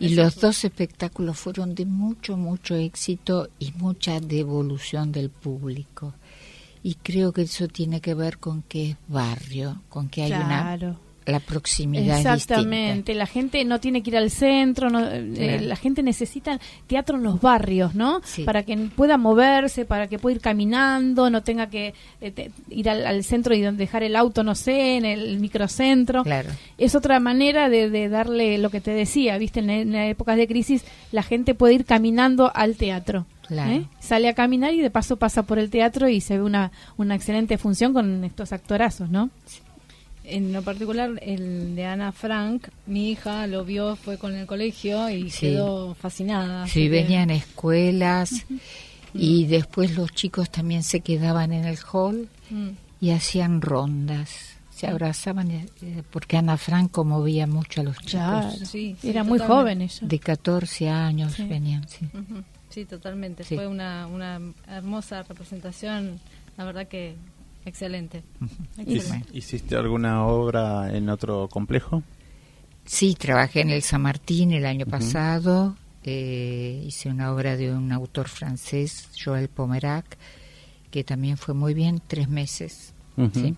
[0.00, 6.12] Y los dos espectáculos fueron de mucho, mucho éxito y mucha devolución del público.
[6.82, 10.76] Y creo que eso tiene que ver con que es barrio, con que hay una
[10.76, 11.05] Claro.
[11.26, 15.62] La proximidad es Exactamente, la gente no tiene que ir al centro, no, eh, Claro.
[15.64, 18.20] la gente necesita teatro en los barrios, ¿no?
[18.24, 18.44] Sí.
[18.44, 22.88] Para que pueda moverse, para que pueda ir caminando, no tenga que eh, te- ir
[22.88, 26.22] al, al centro y dejar el auto, no sé, en el microcentro.
[26.22, 26.50] Claro.
[26.78, 30.46] Es otra manera de, de darle lo que te decía, viste, en, en épocas de
[30.46, 33.26] crisis la gente puede ir caminando al teatro.
[33.48, 33.70] Claro.
[33.72, 33.84] ¿eh?
[34.00, 37.14] Sale a caminar y de paso pasa por el teatro y se ve una, una
[37.14, 39.30] excelente función con estos actorazos, ¿no?
[40.28, 45.08] En lo particular, el de Ana Frank, mi hija lo vio, fue con el colegio
[45.08, 45.46] y Sí.
[45.50, 46.66] quedó fascinada.
[46.66, 48.44] Sí, que- venían escuelas
[49.14, 52.70] y después los chicos también se quedaban en el hall Mm.
[53.00, 54.56] y hacían rondas.
[54.70, 55.66] Se abrazaban eh,
[56.10, 58.10] porque Ana Franco movía mucho a los chicos.
[58.10, 58.50] Claro.
[58.66, 60.00] Sí, sí, Era muy joven ella.
[60.06, 61.44] De 14 años Sí.
[61.44, 62.06] venían, sí.
[62.68, 63.42] Sí, totalmente.
[63.44, 63.54] Sí.
[63.54, 66.20] Fue una, una hermosa representación,
[66.58, 67.14] la verdad que
[67.66, 68.22] excelente.
[68.78, 69.24] ¿Hic- Bueno.
[69.32, 72.02] ¿Hiciste alguna obra en otro complejo?
[72.86, 75.76] Sí, trabajé en el San Martín el año pasado.
[76.08, 80.16] eh, hice una obra de un autor francés, Joël Pomerac,
[80.92, 82.94] que también fue muy bien, tres meses.
[83.34, 83.56] Sí.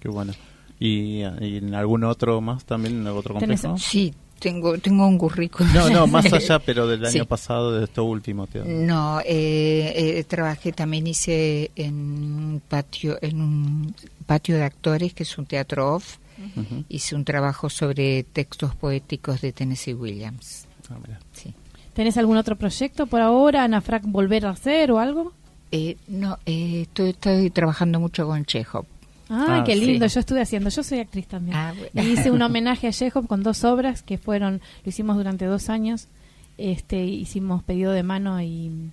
[0.00, 0.32] Qué bueno.
[0.80, 3.76] ¿Y, y en algún otro más también, en otro Tenés- complejo?
[3.78, 5.72] Sí, tengo, tengo un currículum.
[5.72, 7.18] No, no, más allá, pero del Sí.
[7.18, 8.46] año pasado, de esto último.
[8.46, 13.94] te- No, eh, eh, trabajé también hice en un patio, en un
[14.26, 16.16] patio de actores que es un teatro off.
[16.88, 20.66] Hice un trabajo sobre textos poéticos de Tennessee Williams.
[20.90, 21.18] Ah, mira.
[21.32, 21.54] Sí.
[21.94, 25.32] ¿Tenés algún otro proyecto por ahora, Ana Frank, volver a hacer o algo?
[25.70, 28.84] Eh, no, eh, estoy, estoy trabajando mucho con Chekhov.
[29.30, 29.84] Ah, qué sí.
[29.86, 31.56] lindo, yo estuve haciendo, yo soy actriz también.
[31.56, 32.08] Ah, bueno.
[32.08, 35.68] Y hice un homenaje a Chekhov con dos obras que fueron, lo hicimos durante dos
[35.70, 36.08] años.
[36.58, 38.90] Este, hicimos pedido de mano y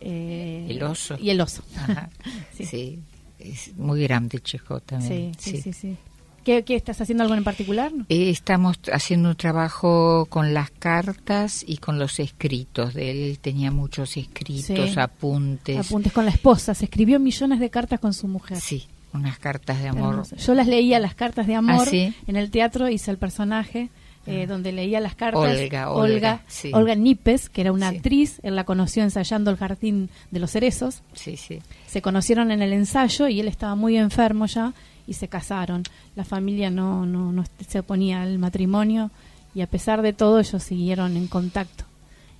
[0.00, 1.16] eh, El oso.
[1.20, 1.62] y el oso.
[1.76, 2.10] Ajá.
[2.56, 2.64] Sí.
[2.64, 2.98] sí.
[3.38, 5.32] es muy grande Chekhov también.
[5.38, 5.96] sí, sí, sí.
[6.42, 7.90] ¿Qué, qué estás haciendo algo en particular?
[8.08, 12.94] Eh, Estamos haciendo un trabajo con las cartas y con los escritos.
[12.94, 14.98] De él Él tenía muchos escritos, Sí.
[15.00, 15.86] apuntes.
[15.86, 18.60] Apuntes con la esposa, se escribió millones de cartas con su mujer.
[18.60, 18.86] Sí,
[19.16, 20.10] unas cartas de amor.
[20.12, 20.36] Hermoso.
[20.36, 22.14] Yo las leía las cartas de amor ¿Ah, sí?
[22.26, 23.90] en el teatro, hice el personaje
[24.26, 25.40] eh, donde leía las cartas.
[25.56, 26.70] Olga, Olga, sí.
[26.74, 27.96] Olga Nipes, que era una Sí.
[27.96, 31.02] actriz, él la conoció ensayando el jardín de los cerezos.
[31.12, 31.60] Sí, sí.
[31.86, 34.72] Se conocieron en el ensayo y él estaba muy enfermo ya
[35.06, 35.84] y se casaron.
[36.16, 39.12] La familia no, no, no se oponía al matrimonio
[39.54, 41.84] y a pesar de todo ellos siguieron en contacto.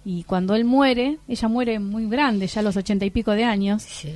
[0.05, 3.45] Y cuando él muere, ella muere muy grande, ya a los ochenta y pico de
[3.45, 4.13] años, sí.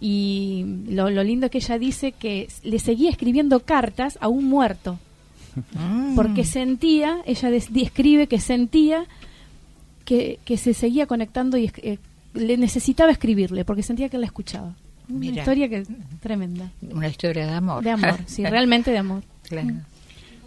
[0.00, 4.44] Y lo, lo lindo es que ella dice que le seguía escribiendo cartas a un
[4.44, 4.98] muerto,
[5.74, 6.16] Mm.
[6.16, 9.06] porque sentía, ella des- describe que sentía
[10.04, 11.98] que, que se seguía conectando y es- eh,
[12.34, 14.74] le necesitaba escribirle, porque sentía que la escuchaba.
[15.08, 15.38] Una Mira.
[15.42, 15.86] historia que
[16.20, 16.70] tremenda.
[16.90, 17.84] Una historia de amor.
[17.84, 19.22] De amor, sí, realmente de amor.
[19.48, 19.68] Claro.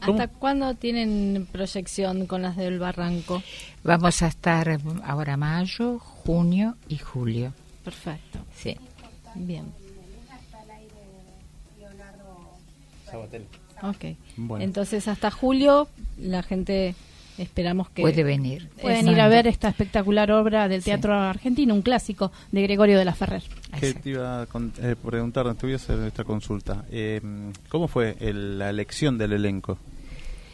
[0.04, 0.20] ¿Cómo?
[0.22, 3.42] ¿Hasta cuándo tienen proyección con las del Barranco?
[3.84, 7.54] Vamos a estar ahora mayo, junio y julio.
[7.84, 8.40] Perfecto.
[8.56, 8.76] Sí.
[9.38, 9.66] Bien.
[13.84, 14.06] Ok.
[14.38, 14.64] Bueno.
[14.66, 15.88] Entonces hasta julio
[16.20, 16.96] la gente
[17.38, 18.68] esperamos que Puede venir.
[18.82, 19.12] Pueden Exacto.
[19.12, 23.14] ir a ver esta espectacular obra del teatro argentino, un clásico de Gregorio de la
[23.14, 23.44] Ferrer.
[23.80, 24.02] ¿Qué Exacto.
[24.04, 25.54] te iba a con- eh, preguntar?
[25.54, 26.86] Te voy a hacer esta consulta.
[26.90, 27.22] Eh,
[27.70, 29.78] ¿Cómo fue el- la elección del elenco?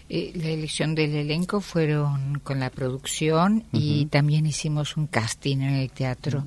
[0.10, 5.76] Eh, la elección del elenco fueron con la producción y también hicimos un casting en
[5.76, 6.44] el teatro.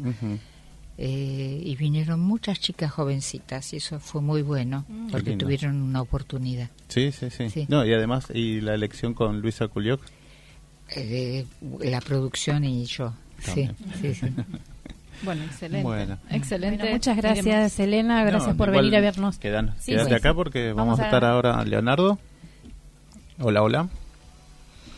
[0.98, 5.10] Eh, y vinieron muchas chicas jovencitas y eso fue muy bueno Mm.
[5.10, 6.70] porque tuvieron una oportunidad.
[6.88, 7.66] Sí, sí, sí, Sí.
[7.68, 10.00] No, y además, y la elección con Luisa Culioc.
[10.94, 11.44] Eh,
[11.80, 13.12] la producción y yo.
[13.40, 13.76] Sí, También.
[14.00, 14.26] sí, sí.
[15.22, 15.82] Bueno, excelente.
[15.82, 16.18] Bueno.
[16.30, 16.76] Excelente.
[16.76, 17.44] Bueno, muchas Iremos.
[17.44, 18.22] gracias, Elena.
[18.24, 19.38] Gracias No, por venir a vernos.
[19.38, 20.34] Quedan, Sí, quédate sí, acá sí.
[20.34, 22.18] porque vamos, Vamos a a- estar ahora Leonardo.
[23.40, 23.88] Hola, hola.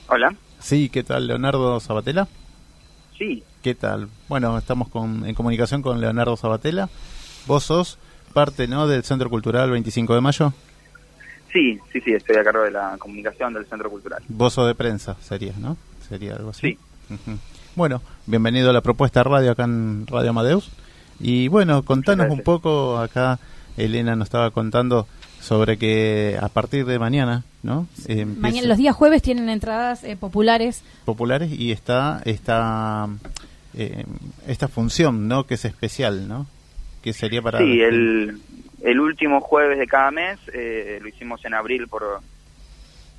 [0.08, 0.34] Hola.
[0.58, 2.26] Sí, ¿qué tal, Leonardo Sabatella?
[3.16, 4.08] Sí, ¿Qué tal?
[4.30, 6.88] Bueno, estamos con, en comunicación con Leonardo Sabatella.
[7.46, 7.98] Vos sos
[8.32, 10.54] parte, ¿no?, del Centro Cultural 25 de Mayo.
[11.52, 14.22] sí, sí, sí, estoy a cargo de la comunicación del Centro Cultural.
[14.26, 15.76] Vos sos de prensa, sería, ¿no?
[16.08, 16.78] Sería algo así.
[17.10, 17.18] Sí.
[17.76, 20.70] Bueno, bienvenido a la propuesta radio acá en Radio Amadeus.
[21.20, 23.38] Y bueno, contanos un poco, acá
[23.76, 25.06] Elena nos estaba contando
[25.40, 27.86] sobre que a partir de mañana, ¿no?
[28.06, 30.82] Eh, Mañana, los días jueves tienen entradas eh, populares.
[31.04, 33.08] populares y está esta
[33.78, 34.04] eh,
[34.48, 35.46] esta función, ¿no?
[35.46, 36.48] Que es especial, ¿no?
[37.00, 38.40] Que sería para Sí, el,
[38.82, 42.20] el último jueves de cada mes eh, lo hicimos en abril por,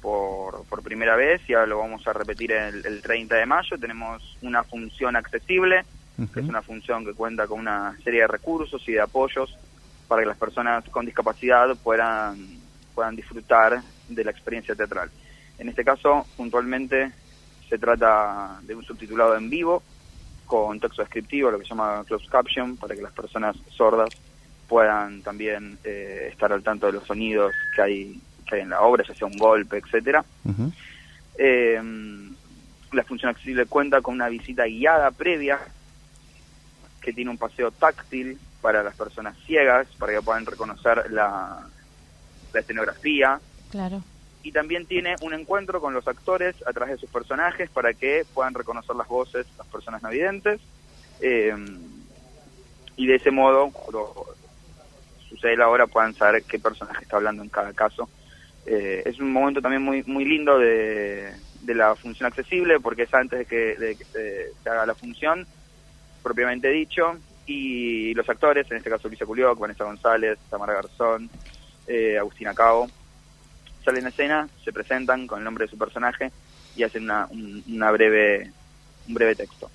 [0.02, 3.78] por, por primera vez y ahora lo vamos a repetir el, el 30 de mayo.
[3.80, 5.86] Tenemos una función accesible,
[6.34, 9.58] que es una función que cuenta con una serie de recursos y de apoyos
[10.10, 12.38] para que las personas con discapacidad puedan,
[12.94, 15.10] puedan disfrutar de la experiencia teatral.
[15.58, 17.14] En este caso, puntualmente,
[17.70, 19.82] se trata de un subtitulado en vivo
[20.50, 24.10] con texto descriptivo, lo que se llama closed caption, para que las personas sordas
[24.68, 28.82] puedan también eh, estar al tanto de los sonidos que hay, que hay en la
[28.82, 30.26] obra, ya sea un golpe, etcétera.
[31.38, 31.80] Eh,
[32.92, 35.60] la función accesible cuenta con una visita guiada previa
[37.00, 41.68] que tiene un paseo táctil para las personas ciegas, para que puedan reconocer la,
[42.54, 43.40] la escenografía.
[43.70, 44.04] Claro.
[44.50, 48.26] Y también tiene un encuentro con los actores a través de sus personajes para que
[48.34, 50.60] puedan reconocer las voces las personas no videntes.
[51.22, 51.54] Eh,
[52.96, 53.72] y de ese modo,
[55.30, 58.10] sucede la obra, puedan saber qué personaje está hablando en cada caso.
[58.66, 61.32] Eh, es un momento también muy muy lindo de,
[61.68, 65.46] la función accesible porque es antes de que, de que se, se haga la función
[66.24, 71.30] propiamente dicho y los actores, en este caso Luisa Culioc, Vanessa González, Tamara Garzón,
[71.86, 72.90] eh, Agustina Cabo,
[73.90, 76.32] salen a escena, se presentan con el nombre de su personaje
[76.76, 78.52] y hacen una, un- una breve,
[79.08, 79.70] un breve texto.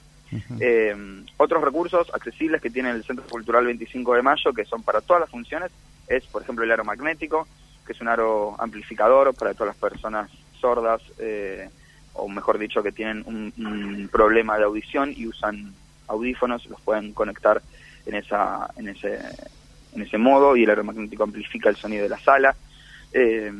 [0.61, 0.95] Eh,
[1.37, 5.21] otros recursos accesibles que tiene el Centro Cultural 25 de Mayo, que son para todas
[5.21, 5.71] las funciones,
[6.09, 7.47] es, por ejemplo, el aro magnético,
[7.87, 11.69] que es un aro amplificador para todas las personas sordas, eh,
[12.15, 15.75] o mejor dicho, que tienen un, un problema de audición y usan
[16.07, 17.61] audífonos, los pueden conectar
[18.07, 19.19] en, esa, en, ese,
[19.95, 22.55] en ese modo y el aro magnético amplifica el sonido de la sala.
[23.13, 23.53] Eh,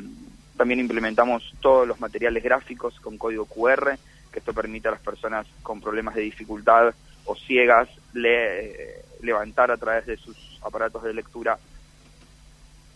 [0.57, 3.97] también implementamos todos los materiales gráficos con código QR,
[4.31, 6.93] que esto permite a las personas con problemas de dificultad
[7.25, 11.57] o ciegas le- eh, levantar a través de sus aparatos de lectura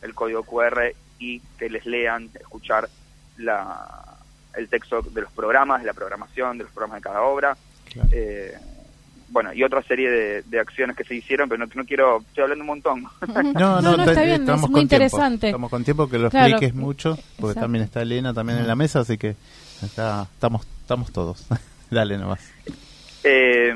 [0.01, 2.87] el código QR y que les lean, escuchar
[3.37, 4.17] la,
[4.55, 7.57] el texto de los programas, de la programación, de los programas de cada obra.
[7.91, 8.09] Claro.
[8.11, 8.57] Eh,
[9.31, 12.43] bueno, y otra serie de, de acciones que se hicieron, pero no, no quiero, estoy
[12.43, 13.03] hablando un montón.
[13.53, 15.05] No, no, No, está bien, estamos es muy con tiempo.
[15.05, 15.47] interesante.
[15.47, 16.47] Estamos con tiempo que lo Claro.
[16.47, 17.59] expliques mucho, porque Exacto.
[17.61, 19.35] también está Elena también en la mesa, así que
[19.83, 21.45] está, estamos, estamos todos.
[21.91, 22.39] Dale nomás.
[23.23, 23.73] Eh,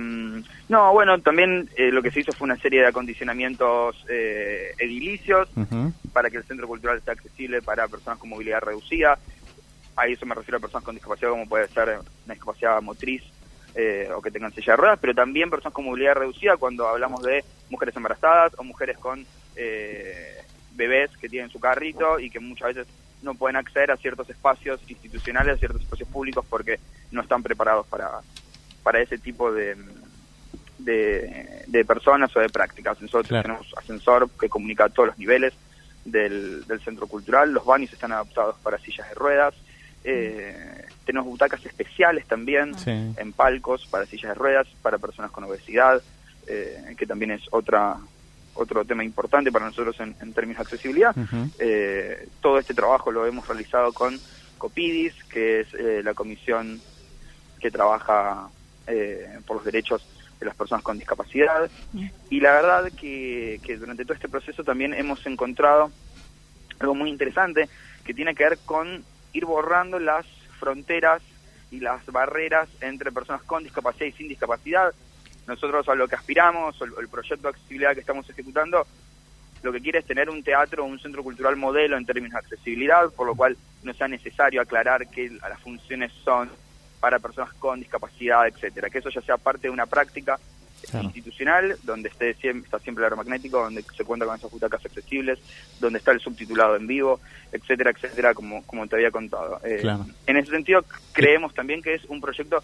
[0.70, 5.50] no, bueno, también eh, lo que se hizo fue una serie de acondicionamientos eh, edilicios
[6.14, 9.18] para que el centro cultural sea accesible para personas con movilidad reducida.
[9.96, 13.22] A eso me refiero a personas con discapacidad como puede ser una discapacidad motriz
[13.76, 17.22] eh, o que tengan silla de ruedas, pero también personas con movilidad reducida cuando hablamos
[17.24, 20.38] de mujeres embarazadas o mujeres con eh,
[20.76, 22.88] bebés que tienen su carrito y que muchas veces
[23.22, 26.80] no pueden acceder a ciertos espacios institucionales, a ciertos espacios públicos porque
[27.12, 28.10] no están preparados para,
[28.84, 29.76] para ese tipo de,
[30.80, 33.02] de, de personas o de prácticas.
[33.02, 33.44] Nosotros Claro.
[33.44, 35.54] tenemos ascensor que comunica a todos los niveles
[36.06, 39.56] del, del centro cultural, los baños están adaptados para sillas de ruedas,
[40.04, 42.92] eh, tenemos butacas especiales también Sí.
[42.92, 46.02] en palcos para sillas de ruedas, para personas con obesidad,
[46.48, 47.98] eh, que también es otra
[48.56, 51.16] otro tema importante para nosotros en, en términos de accesibilidad.
[51.58, 54.20] Eh, todo este trabajo lo hemos realizado con
[54.60, 56.80] COPIDIS, que es eh, la comisión
[57.60, 58.48] que trabaja
[58.86, 60.06] eh, por los derechos
[60.40, 61.68] de las personas con discapacidad.
[62.30, 65.92] Y la verdad que, que durante todo este proceso también hemos encontrado
[66.80, 67.68] algo muy interesante
[68.06, 70.26] que tiene que ver con ir borrando las
[70.64, 71.22] fronteras
[71.72, 74.94] y las barreras entre personas con discapacidad y sin discapacidad.
[75.46, 78.88] Nosotros a lo que aspiramos, el proyecto de accesibilidad que estamos ejecutando,
[79.62, 83.10] lo que quiere es tener un teatro, un centro cultural modelo en términos de accesibilidad,
[83.12, 86.50] por lo cual no sea necesario aclarar que las funciones son
[87.02, 90.40] para personas con discapacidad, etcétera, que eso ya sea parte de una práctica
[91.02, 95.40] institucional, donde esté siempre, está siempre el aeromagnético, donde se cuenta con esas butacas accesibles,
[95.80, 97.20] donde está el subtitulado en vivo,
[97.52, 99.60] etcétera, etcétera, como, como te había contado.
[99.64, 99.82] Eh,
[100.28, 102.64] en ese sentido, creemos también que es un proyecto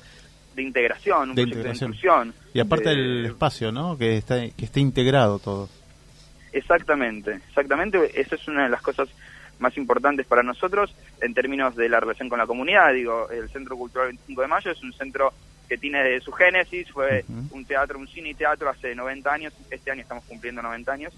[0.55, 2.33] de integración, un de proyecto de inclusión.
[2.53, 3.97] Y aparte el espacio, ¿no?
[3.97, 5.69] Que está que esté integrado todo.
[6.51, 8.19] Exactamente, exactamente.
[8.19, 9.09] Esa es una de las cosas
[9.59, 12.93] más importantes para nosotros en términos de la relación con la comunidad.
[12.93, 15.33] Digo, el Centro Cultural 25 de Mayo es un centro
[15.69, 19.91] que tiene su génesis, fue un teatro, un cine y teatro hace 90 años, este
[19.91, 21.13] año estamos cumpliendo 90 años,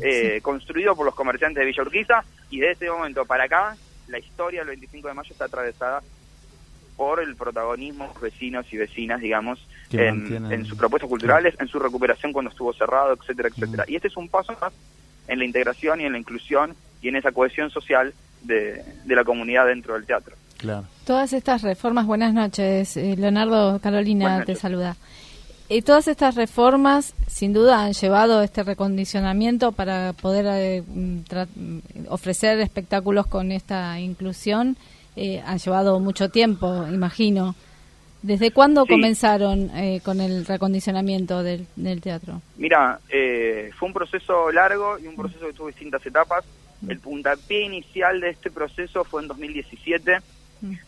[0.00, 3.76] eh, construido por los comerciantes de Villa Urquiza y de ese momento para acá
[4.06, 6.02] la historia del 25 de mayo está atravesada
[6.96, 11.80] por el protagonismo de los vecinos y vecinas, digamos, en, sus propuestas culturales, en su
[11.80, 13.84] recuperación cuando estuvo cerrado, etcétera, etcétera.
[13.88, 14.72] Y este es un paso más
[15.26, 19.66] en la integración y en la inclusión y en esa cohesión social de la comunidad
[19.66, 20.36] dentro del teatro.
[21.04, 24.96] Todas estas reformas, buenas noches, eh, Leonardo Carolina te saluda.
[25.68, 31.78] Y todas estas reformas, sin duda, han llevado este recondicionamiento para poder eh, mm, mm,
[32.08, 34.76] ofrecer espectáculos con esta inclusión.
[35.16, 37.54] Eh, han llevado mucho tiempo, imagino.
[38.22, 39.70] ¿Desde cuándo comenzaron
[40.02, 41.66] con el recondicionamiento del,
[42.00, 42.40] teatro?
[42.56, 42.98] Mira,
[43.78, 46.44] fue un proceso largo y un proceso que tuvo distintas etapas.
[46.80, 46.90] Mm.
[46.90, 50.18] El puntapié inicial de este proceso fue en 2017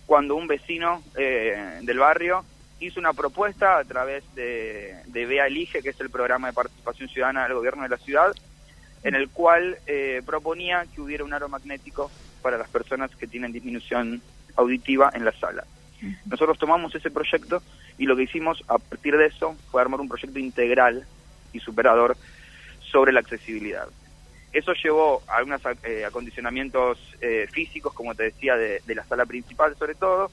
[0.07, 2.45] cuando un vecino eh, del barrio
[2.81, 7.09] hizo una propuesta a través de, de Bea Elige, que es el programa de participación
[7.09, 8.33] ciudadana del gobierno de la ciudad,
[9.03, 12.11] en el cual eh, proponía que hubiera un aro magnético
[12.43, 14.23] para las personas que tienen disminución
[14.57, 15.65] auditiva en la sala.
[16.27, 17.61] Nosotros tomamos ese proyecto
[17.97, 21.05] y lo que hicimos a partir de eso fue armar un proyecto integral
[21.53, 22.17] y superador
[22.81, 23.89] sobre la accesibilidad.
[24.59, 29.77] Eso llevó a algunos eh, acondicionamientos eh, físicos, como te decía, de, la sala principal
[29.77, 30.33] sobre todo,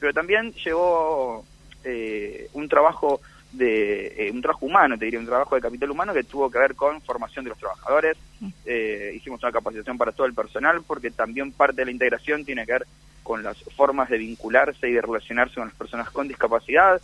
[0.00, 1.44] pero también llevó
[1.84, 3.20] eh, un trabajo
[3.52, 6.74] de un trabajo humano, te diría, un trabajo de capital humano que tuvo que ver
[6.74, 8.16] con formación de los trabajadores.
[9.14, 12.72] hicimos una capacitación para todo el personal porque también parte de la integración tiene que
[12.72, 12.86] ver
[13.22, 17.00] con las formas de vincularse y de relacionarse con las personas con discapacidad.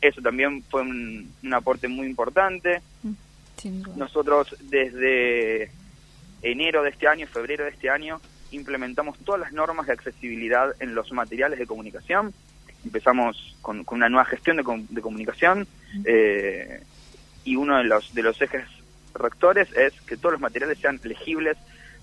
[0.00, 2.82] eso también fue un, un aporte muy importante.
[3.96, 5.70] Nosotros desde
[6.42, 10.94] enero de este año, febrero de este año, implementamos todas las normas de accesibilidad en
[10.94, 12.32] los materiales de comunicación.
[12.84, 15.66] Empezamos con, una nueva gestión de, comunicación
[16.04, 16.82] eh,
[17.44, 18.64] y uno de los, de los ejes
[19.14, 21.56] rectores es que todos los materiales sean legibles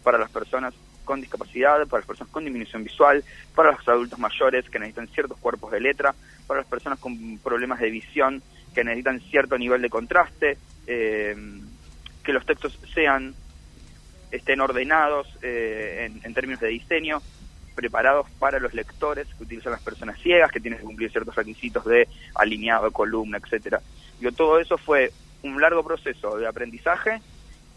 [0.04, 0.74] para las personas
[1.06, 3.24] con discapacidad, para las personas con disminución visual,
[3.56, 6.16] para los adultos mayores que necesitan ciertos cuerpos de letra,
[6.48, 8.42] para las personas con problemas de visión
[8.74, 10.58] que necesitan cierto nivel de contraste,
[10.88, 11.36] eh,
[12.24, 13.36] que los textos sean
[14.32, 17.22] estén ordenados eh, en, términos de diseño,
[17.76, 21.86] preparados para los lectores que utilizan las personas ciegas, que tienen que cumplir ciertos requisitos
[21.86, 23.82] de alineado, de columna, etcétera.
[24.20, 25.12] Yo todo eso fue
[25.44, 27.22] un largo proceso de aprendizaje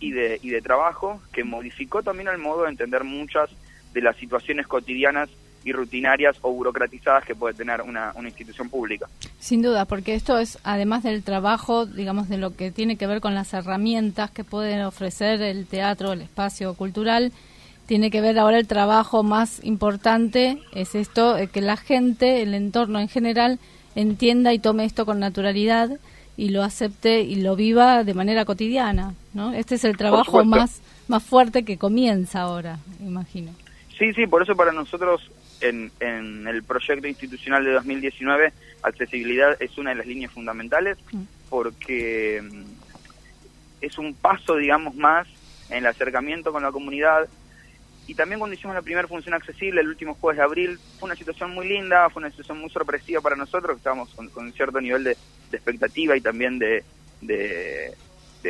[0.00, 3.50] y de, y de trabajo que modificó también el modo de entender muchas
[3.92, 5.28] de las situaciones cotidianas
[5.66, 9.08] y rutinarias o burocratizadas que puede tener una, una institución pública.
[9.40, 13.20] Sin duda, porque esto es, además del trabajo, digamos, de lo que tiene que ver
[13.20, 17.32] con las herramientas que puede ofrecer el teatro, el espacio cultural,
[17.86, 22.54] tiene que ver ahora el trabajo más importante, es esto, eh, que la gente, el
[22.54, 23.58] entorno en general,
[23.96, 25.98] entienda y tome esto con naturalidad
[26.36, 29.52] y lo acepte y lo viva de manera cotidiana, ¿no?
[29.52, 33.50] Este es el trabajo más, más fuerte que comienza ahora, imagino.
[33.98, 35.22] Sí, sí, por eso para nosotros
[35.60, 38.52] en, el proyecto institucional de 2019,
[38.82, 41.22] accesibilidad es una de las líneas fundamentales mm.
[41.48, 42.64] porque mm,
[43.80, 45.26] es un paso, digamos, más
[45.70, 47.28] en el acercamiento con la comunidad.
[48.06, 51.16] Y también cuando hicimos la primera función accesible el último jueves de abril, fue una
[51.16, 54.80] situación muy linda, fue una situación muy sorpresiva para nosotros, que estábamos con, un cierto
[54.80, 55.16] nivel de,
[55.52, 56.84] expectativa y también de,
[57.20, 57.94] de,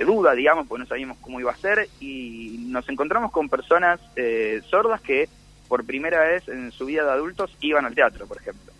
[0.05, 4.61] duda, digamos, porque no sabíamos cómo iba a ser, y nos encontramos con personas eh,
[4.69, 5.27] sordas que
[5.69, 8.73] por primera vez en su vida de adultos iban al teatro, por ejemplo.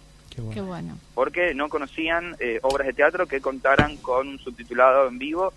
[0.53, 0.99] Qué bueno.
[1.15, 5.53] Porque no conocían eh, obras de teatro que contaran con un subtitulado en vivo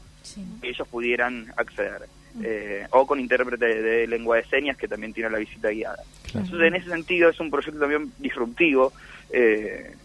[0.61, 2.07] que ellos pudieran acceder.
[2.35, 2.41] Mm.
[2.45, 6.01] Eh, o con intérprete de, lengua de señas que también tiene la visita guiada.
[6.27, 8.93] Entonces, en ese sentido, es un proyecto también disruptivo.
[9.31, 9.95] Eh,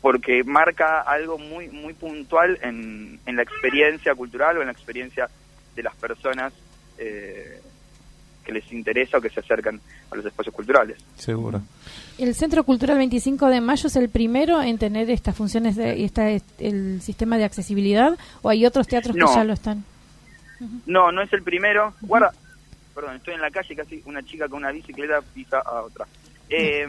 [0.00, 5.30] porque marca algo muy muy puntual en, en la experiencia cultural o en la experiencia
[5.74, 6.52] de las personas
[6.98, 7.60] eh,
[8.44, 9.80] que les interesa o que se acercan
[10.10, 10.98] a los espacios culturales.
[11.16, 11.62] Seguro.
[12.18, 16.04] ¿El Centro Cultural 25 de Mayo es el primero en tener estas funciones de, y
[16.04, 19.84] está el sistema de accesibilidad o hay otros teatros que ya lo están?
[20.86, 21.94] No, no es el primero.
[22.02, 22.32] Guarda,
[22.94, 26.06] perdón, estoy en la calle casi una chica con una bicicleta pisa a otra.
[26.50, 26.86] Eh,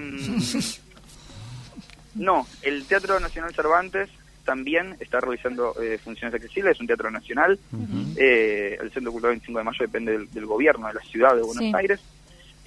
[2.16, 4.10] no, el Teatro Nacional Cervantes
[4.46, 7.60] también está realizando eh, funciones accesibles, es un teatro nacional.
[8.16, 11.42] Eh, el Centro Cultural 25 de Mayo depende del, del gobierno de la ciudad de
[11.42, 11.72] Buenos Sí.
[11.76, 12.00] Aires.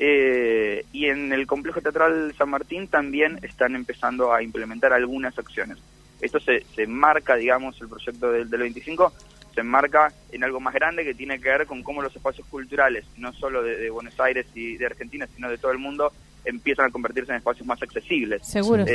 [0.01, 5.79] Eh, y en el Complejo Teatral San Martín también están empezando a implementar algunas acciones.
[6.21, 9.13] Esto se, se marca, digamos, el proyecto del, del 25
[9.55, 13.05] se enmarca en algo más grande que tiene que ver con cómo los espacios culturales,
[13.17, 16.13] no solo de, de Buenos Aires y de Argentina, sino de todo el mundo,
[16.45, 18.47] empiezan a convertirse en espacios más accesibles.
[18.47, 18.93] Seguro, sí.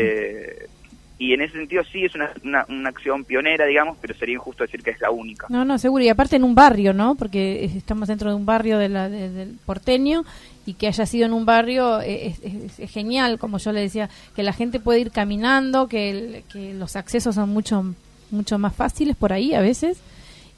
[1.23, 4.63] Y en ese sentido sí es una, una, una acción pionera, digamos, pero sería injusto
[4.65, 5.47] decir que es la única.
[5.49, 6.03] No, no, seguro.
[6.03, 7.15] Y aparte en un barrio, ¿no?
[7.15, 10.25] Porque es- estamos dentro de un barrio de la- de- del porteño
[10.65, 13.79] y que haya sido en un barrio eh, es, es- es genial, como yo le
[13.79, 17.93] decía, que la gente puede ir caminando, que, el- que los accesos son mucho,
[18.29, 19.99] mucho más fáciles por ahí a veces.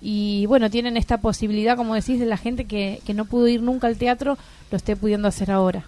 [0.01, 3.61] Y bueno, tienen esta posibilidad, como decís, de la gente que, que no pudo ir
[3.61, 4.37] nunca al teatro,
[4.71, 5.83] lo esté pudiendo hacer ahora.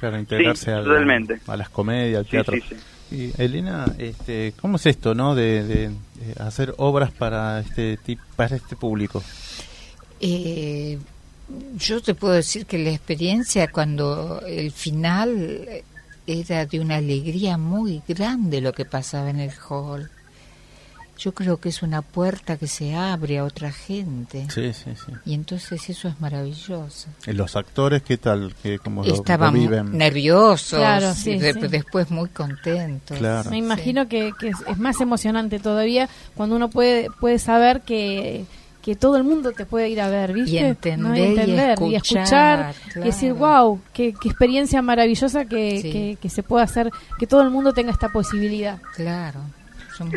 [0.00, 1.38] Claro, integrarse Sí, a, la- totalmente.
[1.46, 2.54] a las comedias, al Sí, teatro.
[2.56, 2.76] sí, sí.
[3.10, 5.90] Y Elena, este, ¿cómo es esto, no, de,
[6.38, 7.98] hacer obras para este
[8.34, 9.22] para este público?
[10.20, 10.98] Eh,
[11.76, 15.82] yo te puedo decir que la experiencia cuando el final
[16.26, 20.10] era de una alegría muy grande lo que pasaba en el hall.
[21.18, 24.46] Yo creo que es una puerta que se abre a otra gente.
[24.52, 25.12] Sí, sí, sí.
[25.24, 27.08] Y entonces eso es maravilloso.
[27.26, 28.54] ¿Y ¿Los actores qué tal?
[28.62, 29.96] ¿Qué, cómo lo- lo, Estaban viven?
[29.96, 31.60] nerviosos Claro, y sí, de- sí.
[31.68, 33.16] después muy contentos.
[33.16, 33.48] Claro.
[33.50, 38.44] Me imagino que, que es, es más emocionante todavía cuando uno puede, puede saber que,
[38.82, 40.50] que todo el mundo te puede ir a ver, ¿viste?
[40.50, 41.16] Y entender ¿No?
[41.16, 45.90] y entender y escuchar, escuchar y decir, wow, qué, qué experiencia maravillosa que, Sí.
[45.92, 48.78] que, que se puede hacer, que todo el mundo tenga esta posibilidad.
[48.94, 49.40] Claro.
[49.96, 50.12] Son-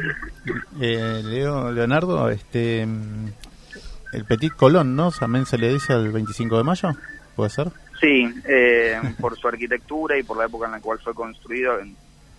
[0.81, 5.11] Eh, Leo, Leonardo, este, el Petit Colón, ¿no?
[5.11, 6.89] También se le dice al 25 de mayo,
[7.35, 7.69] ¿puede ser?
[7.99, 11.79] Sí, eh, por su arquitectura y por la época en la cual fue construido.
[11.79, 11.95] en-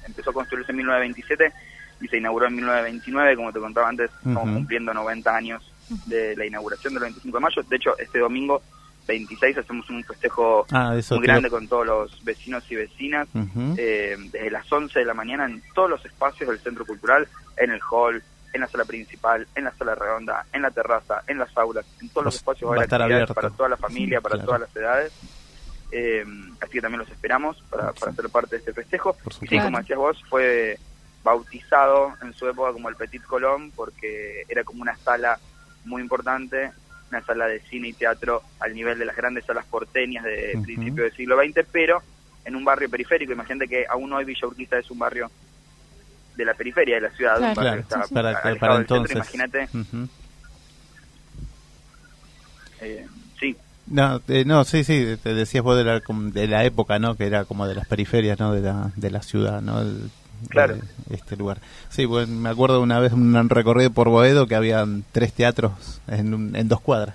[0.07, 1.53] empezó a construirse en 1927
[2.01, 5.63] y se inauguró en 1929, como te contaba antes, estamos cumpliendo 90 años
[6.07, 7.63] de la inauguración del 25 de mayo.
[7.69, 8.63] De hecho, este domingo
[9.11, 13.29] 26 hacemos un festejo Ah, muy grande con todos los vecinos y vecinas,
[13.77, 17.71] eh, desde las 11 de la mañana en todos los espacios del centro cultural, en
[17.73, 21.57] el hall, en la sala principal, en la sala redonda, en la terraza, en las
[21.57, 23.35] aulas, en todos los espacios va a estar abierto.
[23.35, 24.47] para toda la familia, para Claro.
[24.47, 25.13] todas las edades.
[25.93, 26.25] Eh,
[26.61, 29.17] así que también los esperamos para, para ser parte de este festejo.
[29.43, 30.79] Y sí, como decías vos, fue
[31.25, 35.39] bautizado en su época como el Petit Colón porque era como una sala
[35.85, 36.71] muy importante,
[37.11, 40.63] una sala de cine y teatro al nivel de las grandes salas porteñas de Ujú.
[40.65, 42.03] principios del siglo XX, pero
[42.45, 43.33] en un barrio periférico.
[43.33, 45.31] Imagínate que aún hoy Villa Urquiza es un barrio
[46.37, 47.55] de la periferia de la ciudad, un Claro.
[47.55, 48.15] barrio Claro, que está sí, sí.
[48.15, 48.77] para, para del centro.
[48.81, 49.17] entonces.
[49.17, 49.69] Imagínate,
[52.81, 53.07] eh,
[53.39, 53.57] sí,
[53.87, 57.17] No, eh, no, sí, sí, te decías vos de la, de la época, ¿no?
[57.17, 58.53] Que era como de las periferias, ¿no?
[58.55, 59.81] De la, de la ciudad, ¿no?
[59.83, 60.11] El-
[60.49, 60.77] Claro.
[61.07, 61.59] de este lugar.
[61.91, 66.33] Sí, bueno, me acuerdo una vez un recorrido por Boedo que habían tres teatros en,
[66.35, 67.15] un- en dos cuadras.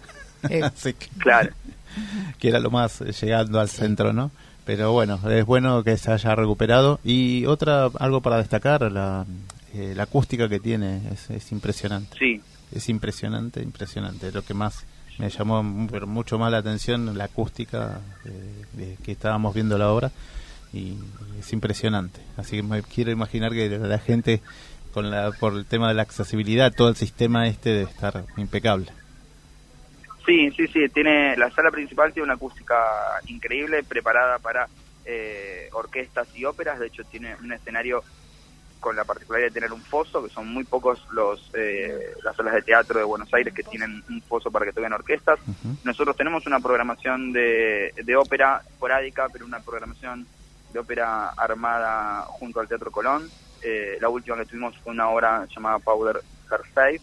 [0.50, 1.52] Eh, Así que, claro.
[2.40, 4.32] que era lo más eh, llegando al centro, ¿no?
[4.66, 7.00] Pero bueno, es bueno que se haya recuperado.
[7.04, 9.26] Y otra, algo para destacar, la,
[9.74, 12.18] eh, la acústica que tiene es, es impresionante.
[12.18, 14.32] Sí, Es impresionante, impresionante.
[14.32, 14.84] Lo que más
[15.20, 19.90] me llamó pero mucho más la atención, la acústica eh, de que estábamos viendo la
[19.92, 20.12] obra.
[20.76, 20.98] Y
[21.40, 22.20] es impresionante.
[22.36, 24.42] Así que me quiero imaginar que la gente,
[24.94, 28.92] con la, por el tema de la accesibilidad, todo el sistema este debe estar impecable.
[30.26, 30.90] Sí, sí, sí.
[30.90, 32.76] Tiene la sala principal tiene una acústica
[33.28, 34.68] increíble, preparada para
[35.06, 36.78] eh, orquestas y óperas.
[36.78, 38.04] De hecho, tiene un escenario
[38.82, 42.54] con la particularidad de tener un foso, que son muy pocos los eh, las salas
[42.54, 45.40] de teatro de Buenos Aires que tienen un foso para que toquen orquestas.
[45.84, 50.28] Nosotros tenemos una programación de, de ópera esporádica, pero una programación
[50.76, 53.30] de ópera armada junto al Teatro Colón.
[53.64, 56.18] Eh, la última que tuvimos fue una obra llamada Powder
[56.52, 57.02] Her Faith,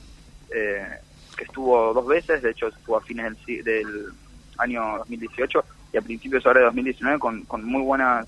[0.54, 0.86] eh,
[1.34, 4.12] que estuvo dos veces, de hecho estuvo a fines del, si- del
[4.58, 8.26] año 2018 y a principios ahora de 2019 con, con muy buenas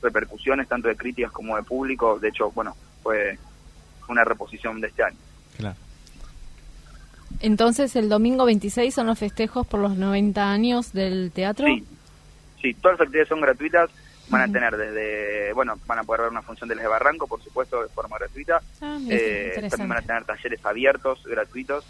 [0.00, 2.20] repercusiones, tanto de críticas como de público.
[2.20, 3.36] De hecho, bueno, fue
[4.08, 5.16] una reposición de este año.
[5.56, 5.76] Claro.
[7.40, 11.66] Entonces, el domingo 26 son los festejos por los 90 años del teatro.
[11.66, 11.84] Sí,
[12.62, 13.90] sí, todas las actividades son gratuitas.
[14.28, 17.26] Van a tener desde, bueno, van a poder ver una función de Les de Barranco,
[17.28, 18.60] por supuesto, de forma gratuita.
[18.80, 21.84] Ah, mira, Eh, también van a tener talleres abiertos, gratuitos,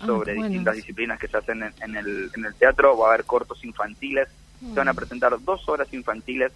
[0.00, 0.48] Ah, sobre bueno.
[0.48, 2.96] distintas disciplinas que se hacen en, en el, en el teatro.
[2.96, 4.28] Va a haber cortos infantiles.
[4.60, 6.50] Se van a presentar dos horas infantiles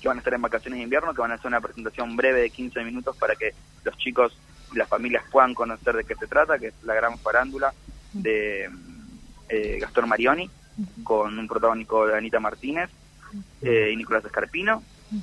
[0.00, 2.40] que van a estar en vacaciones de invierno, que van a hacer una presentación breve
[2.40, 3.52] de 15 minutos para que
[3.84, 4.36] los chicos
[4.72, 7.72] y las familias puedan conocer de qué se trata, que es la gran farándula
[8.12, 8.70] de
[9.48, 10.48] eh, Gastón Marioni,
[11.04, 12.88] con un protagónico de Anita Martínez
[13.62, 14.82] eh, y Nicolás Escarpino.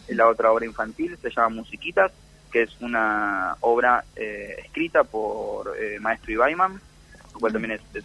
[0.09, 2.11] La otra obra infantil se llama Musiquitas,
[2.51, 6.81] que es una obra eh, escrita por eh, Maestro Ibaiman,
[7.33, 8.03] lo cual también es,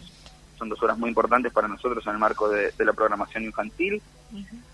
[0.57, 4.01] son dos obras muy importantes para nosotros en el marco de, la programación infantil.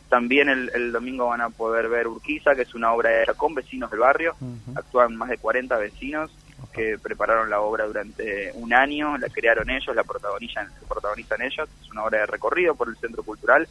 [0.07, 3.89] También el, domingo van a poder ver Urquiza, que es una obra hecha con vecinos
[3.91, 4.35] del barrio.
[4.75, 6.31] Actúan más de 40 vecinos
[6.73, 11.67] que prepararon la obra durante un año, la crearon ellos, la protagonizan, la protagonizan ellos.
[11.81, 13.67] Es una obra de recorrido por el centro cultural.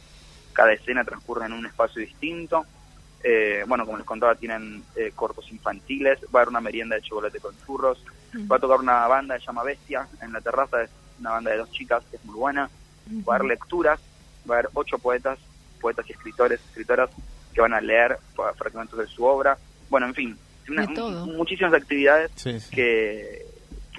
[0.59, 2.65] Cada escena transcurre en un espacio distinto.
[3.23, 6.19] Eh, bueno, como les contaba, tienen eh, cortos infantiles.
[6.35, 8.03] Va a haber una merienda de chocolate con churros.
[8.51, 10.81] Va a tocar una banda que se llama Bestia en la terraza.
[10.81, 12.69] Es una banda de dos chicas que es muy buena.
[13.25, 14.01] Va a haber lecturas.
[14.49, 15.39] Va a haber ocho poetas
[15.79, 17.09] poetas y escritores, escritoras
[17.53, 18.19] que van a leer
[18.57, 19.57] fragmentos de su obra.
[19.89, 20.37] Bueno, en fin,
[21.37, 22.31] muchísimas actividades
[22.69, 23.45] que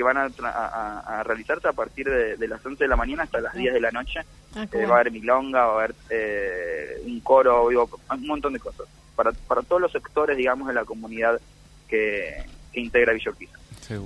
[0.00, 3.74] que van a, realizarse a partir de, las 11 de la mañana hasta las 10
[3.74, 4.20] de la noche.
[4.54, 8.58] Ah, eh, va a haber milonga, va a haber eh, un coro, un montón de
[8.58, 8.86] cosas.
[9.14, 11.40] Para, para todos los sectores, digamos, de la comunidad
[11.88, 12.42] que,
[12.72, 13.58] que integra Villorquiza.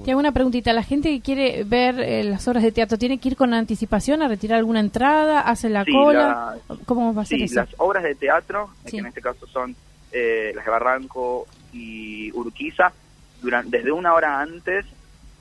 [0.06, 0.72] Y hago una preguntita.
[0.72, 4.22] ¿La gente que quiere ver eh, las obras de teatro tiene que ir con anticipación
[4.22, 5.40] a retirar alguna entrada?
[5.40, 6.56] ¿Hace la cola?
[6.86, 9.76] ¿Cómo va a ser sí, las obras de teatro, que en este caso son
[10.10, 12.92] eh, las de Barranco y Urquiza,
[13.42, 14.86] durante, desde una hora antes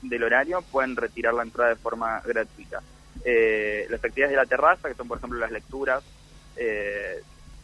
[0.02, 2.82] del horario pueden retirar la entrada de forma gratuita.
[3.24, 6.02] Eh, las actividades de la terraza, que son por ejemplo las lecturas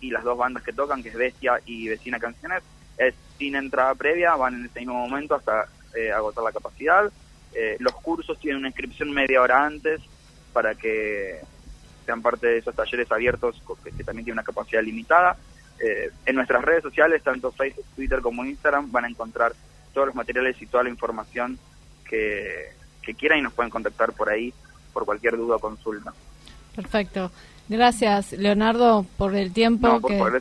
[0.01, 2.63] y las dos bandas que tocan, que es Bestia y Vecina Canciones,
[2.99, 7.11] es sin entrada previa, van en ese mismo momento hasta eh, agotar la capacidad.
[7.53, 10.01] Eh, los cursos tienen una inscripción media hora antes
[10.53, 11.41] para que
[12.07, 15.37] sean parte de esos talleres abiertos que, también tienen una capacidad limitada.
[15.81, 19.53] Eh, en nuestras redes sociales, tanto Facebook, Twitter como Instagram, van a encontrar
[19.95, 21.59] todos los materiales y toda la información
[22.05, 22.79] que,
[23.19, 24.55] quieran y nos pueden contactar por ahí
[24.91, 26.13] por cualquier duda o consulta.
[26.75, 27.31] Perfecto.
[27.69, 30.01] Gracias, Leonardo, por el tiempo.
[30.01, 30.19] por, que...
[30.19, 30.33] por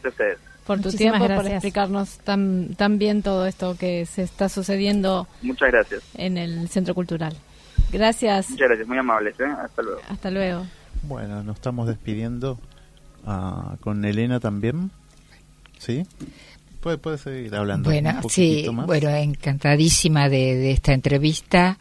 [0.70, 5.28] por tu tiempo, por explicarnos tan, tan bien todo esto que se está sucediendo.
[5.41, 6.04] Muchas gracias.
[6.14, 7.36] En el Centro Cultural.
[7.91, 8.52] Gracias.
[8.52, 9.34] Muchas gracias, muy amables.
[9.39, 9.45] ¿eh?
[9.45, 10.02] Hasta luego.
[10.08, 10.68] Hasta luego.
[11.02, 12.60] Bueno, nos estamos despidiendo
[13.26, 14.91] ah, con Elena también.
[15.80, 16.06] ¿Sí?
[16.82, 17.89] Puede, puede seguir hablando.
[17.89, 21.80] Bueno, sí, bueno, encantadísima de, de esta entrevista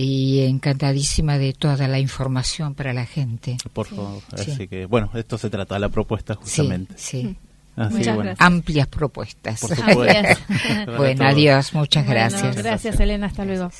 [0.00, 3.56] y encantadísima de toda la información para la gente.
[3.72, 6.94] Por favor, así que bueno, esto se trata de la propuesta justamente.
[6.96, 7.36] Sí, sí.
[7.76, 7.90] Ah,
[8.38, 9.60] amplias propuestas.
[10.96, 12.56] bueno, adiós, muchas gracias.
[12.56, 13.72] Gracias, Elena, hasta luego.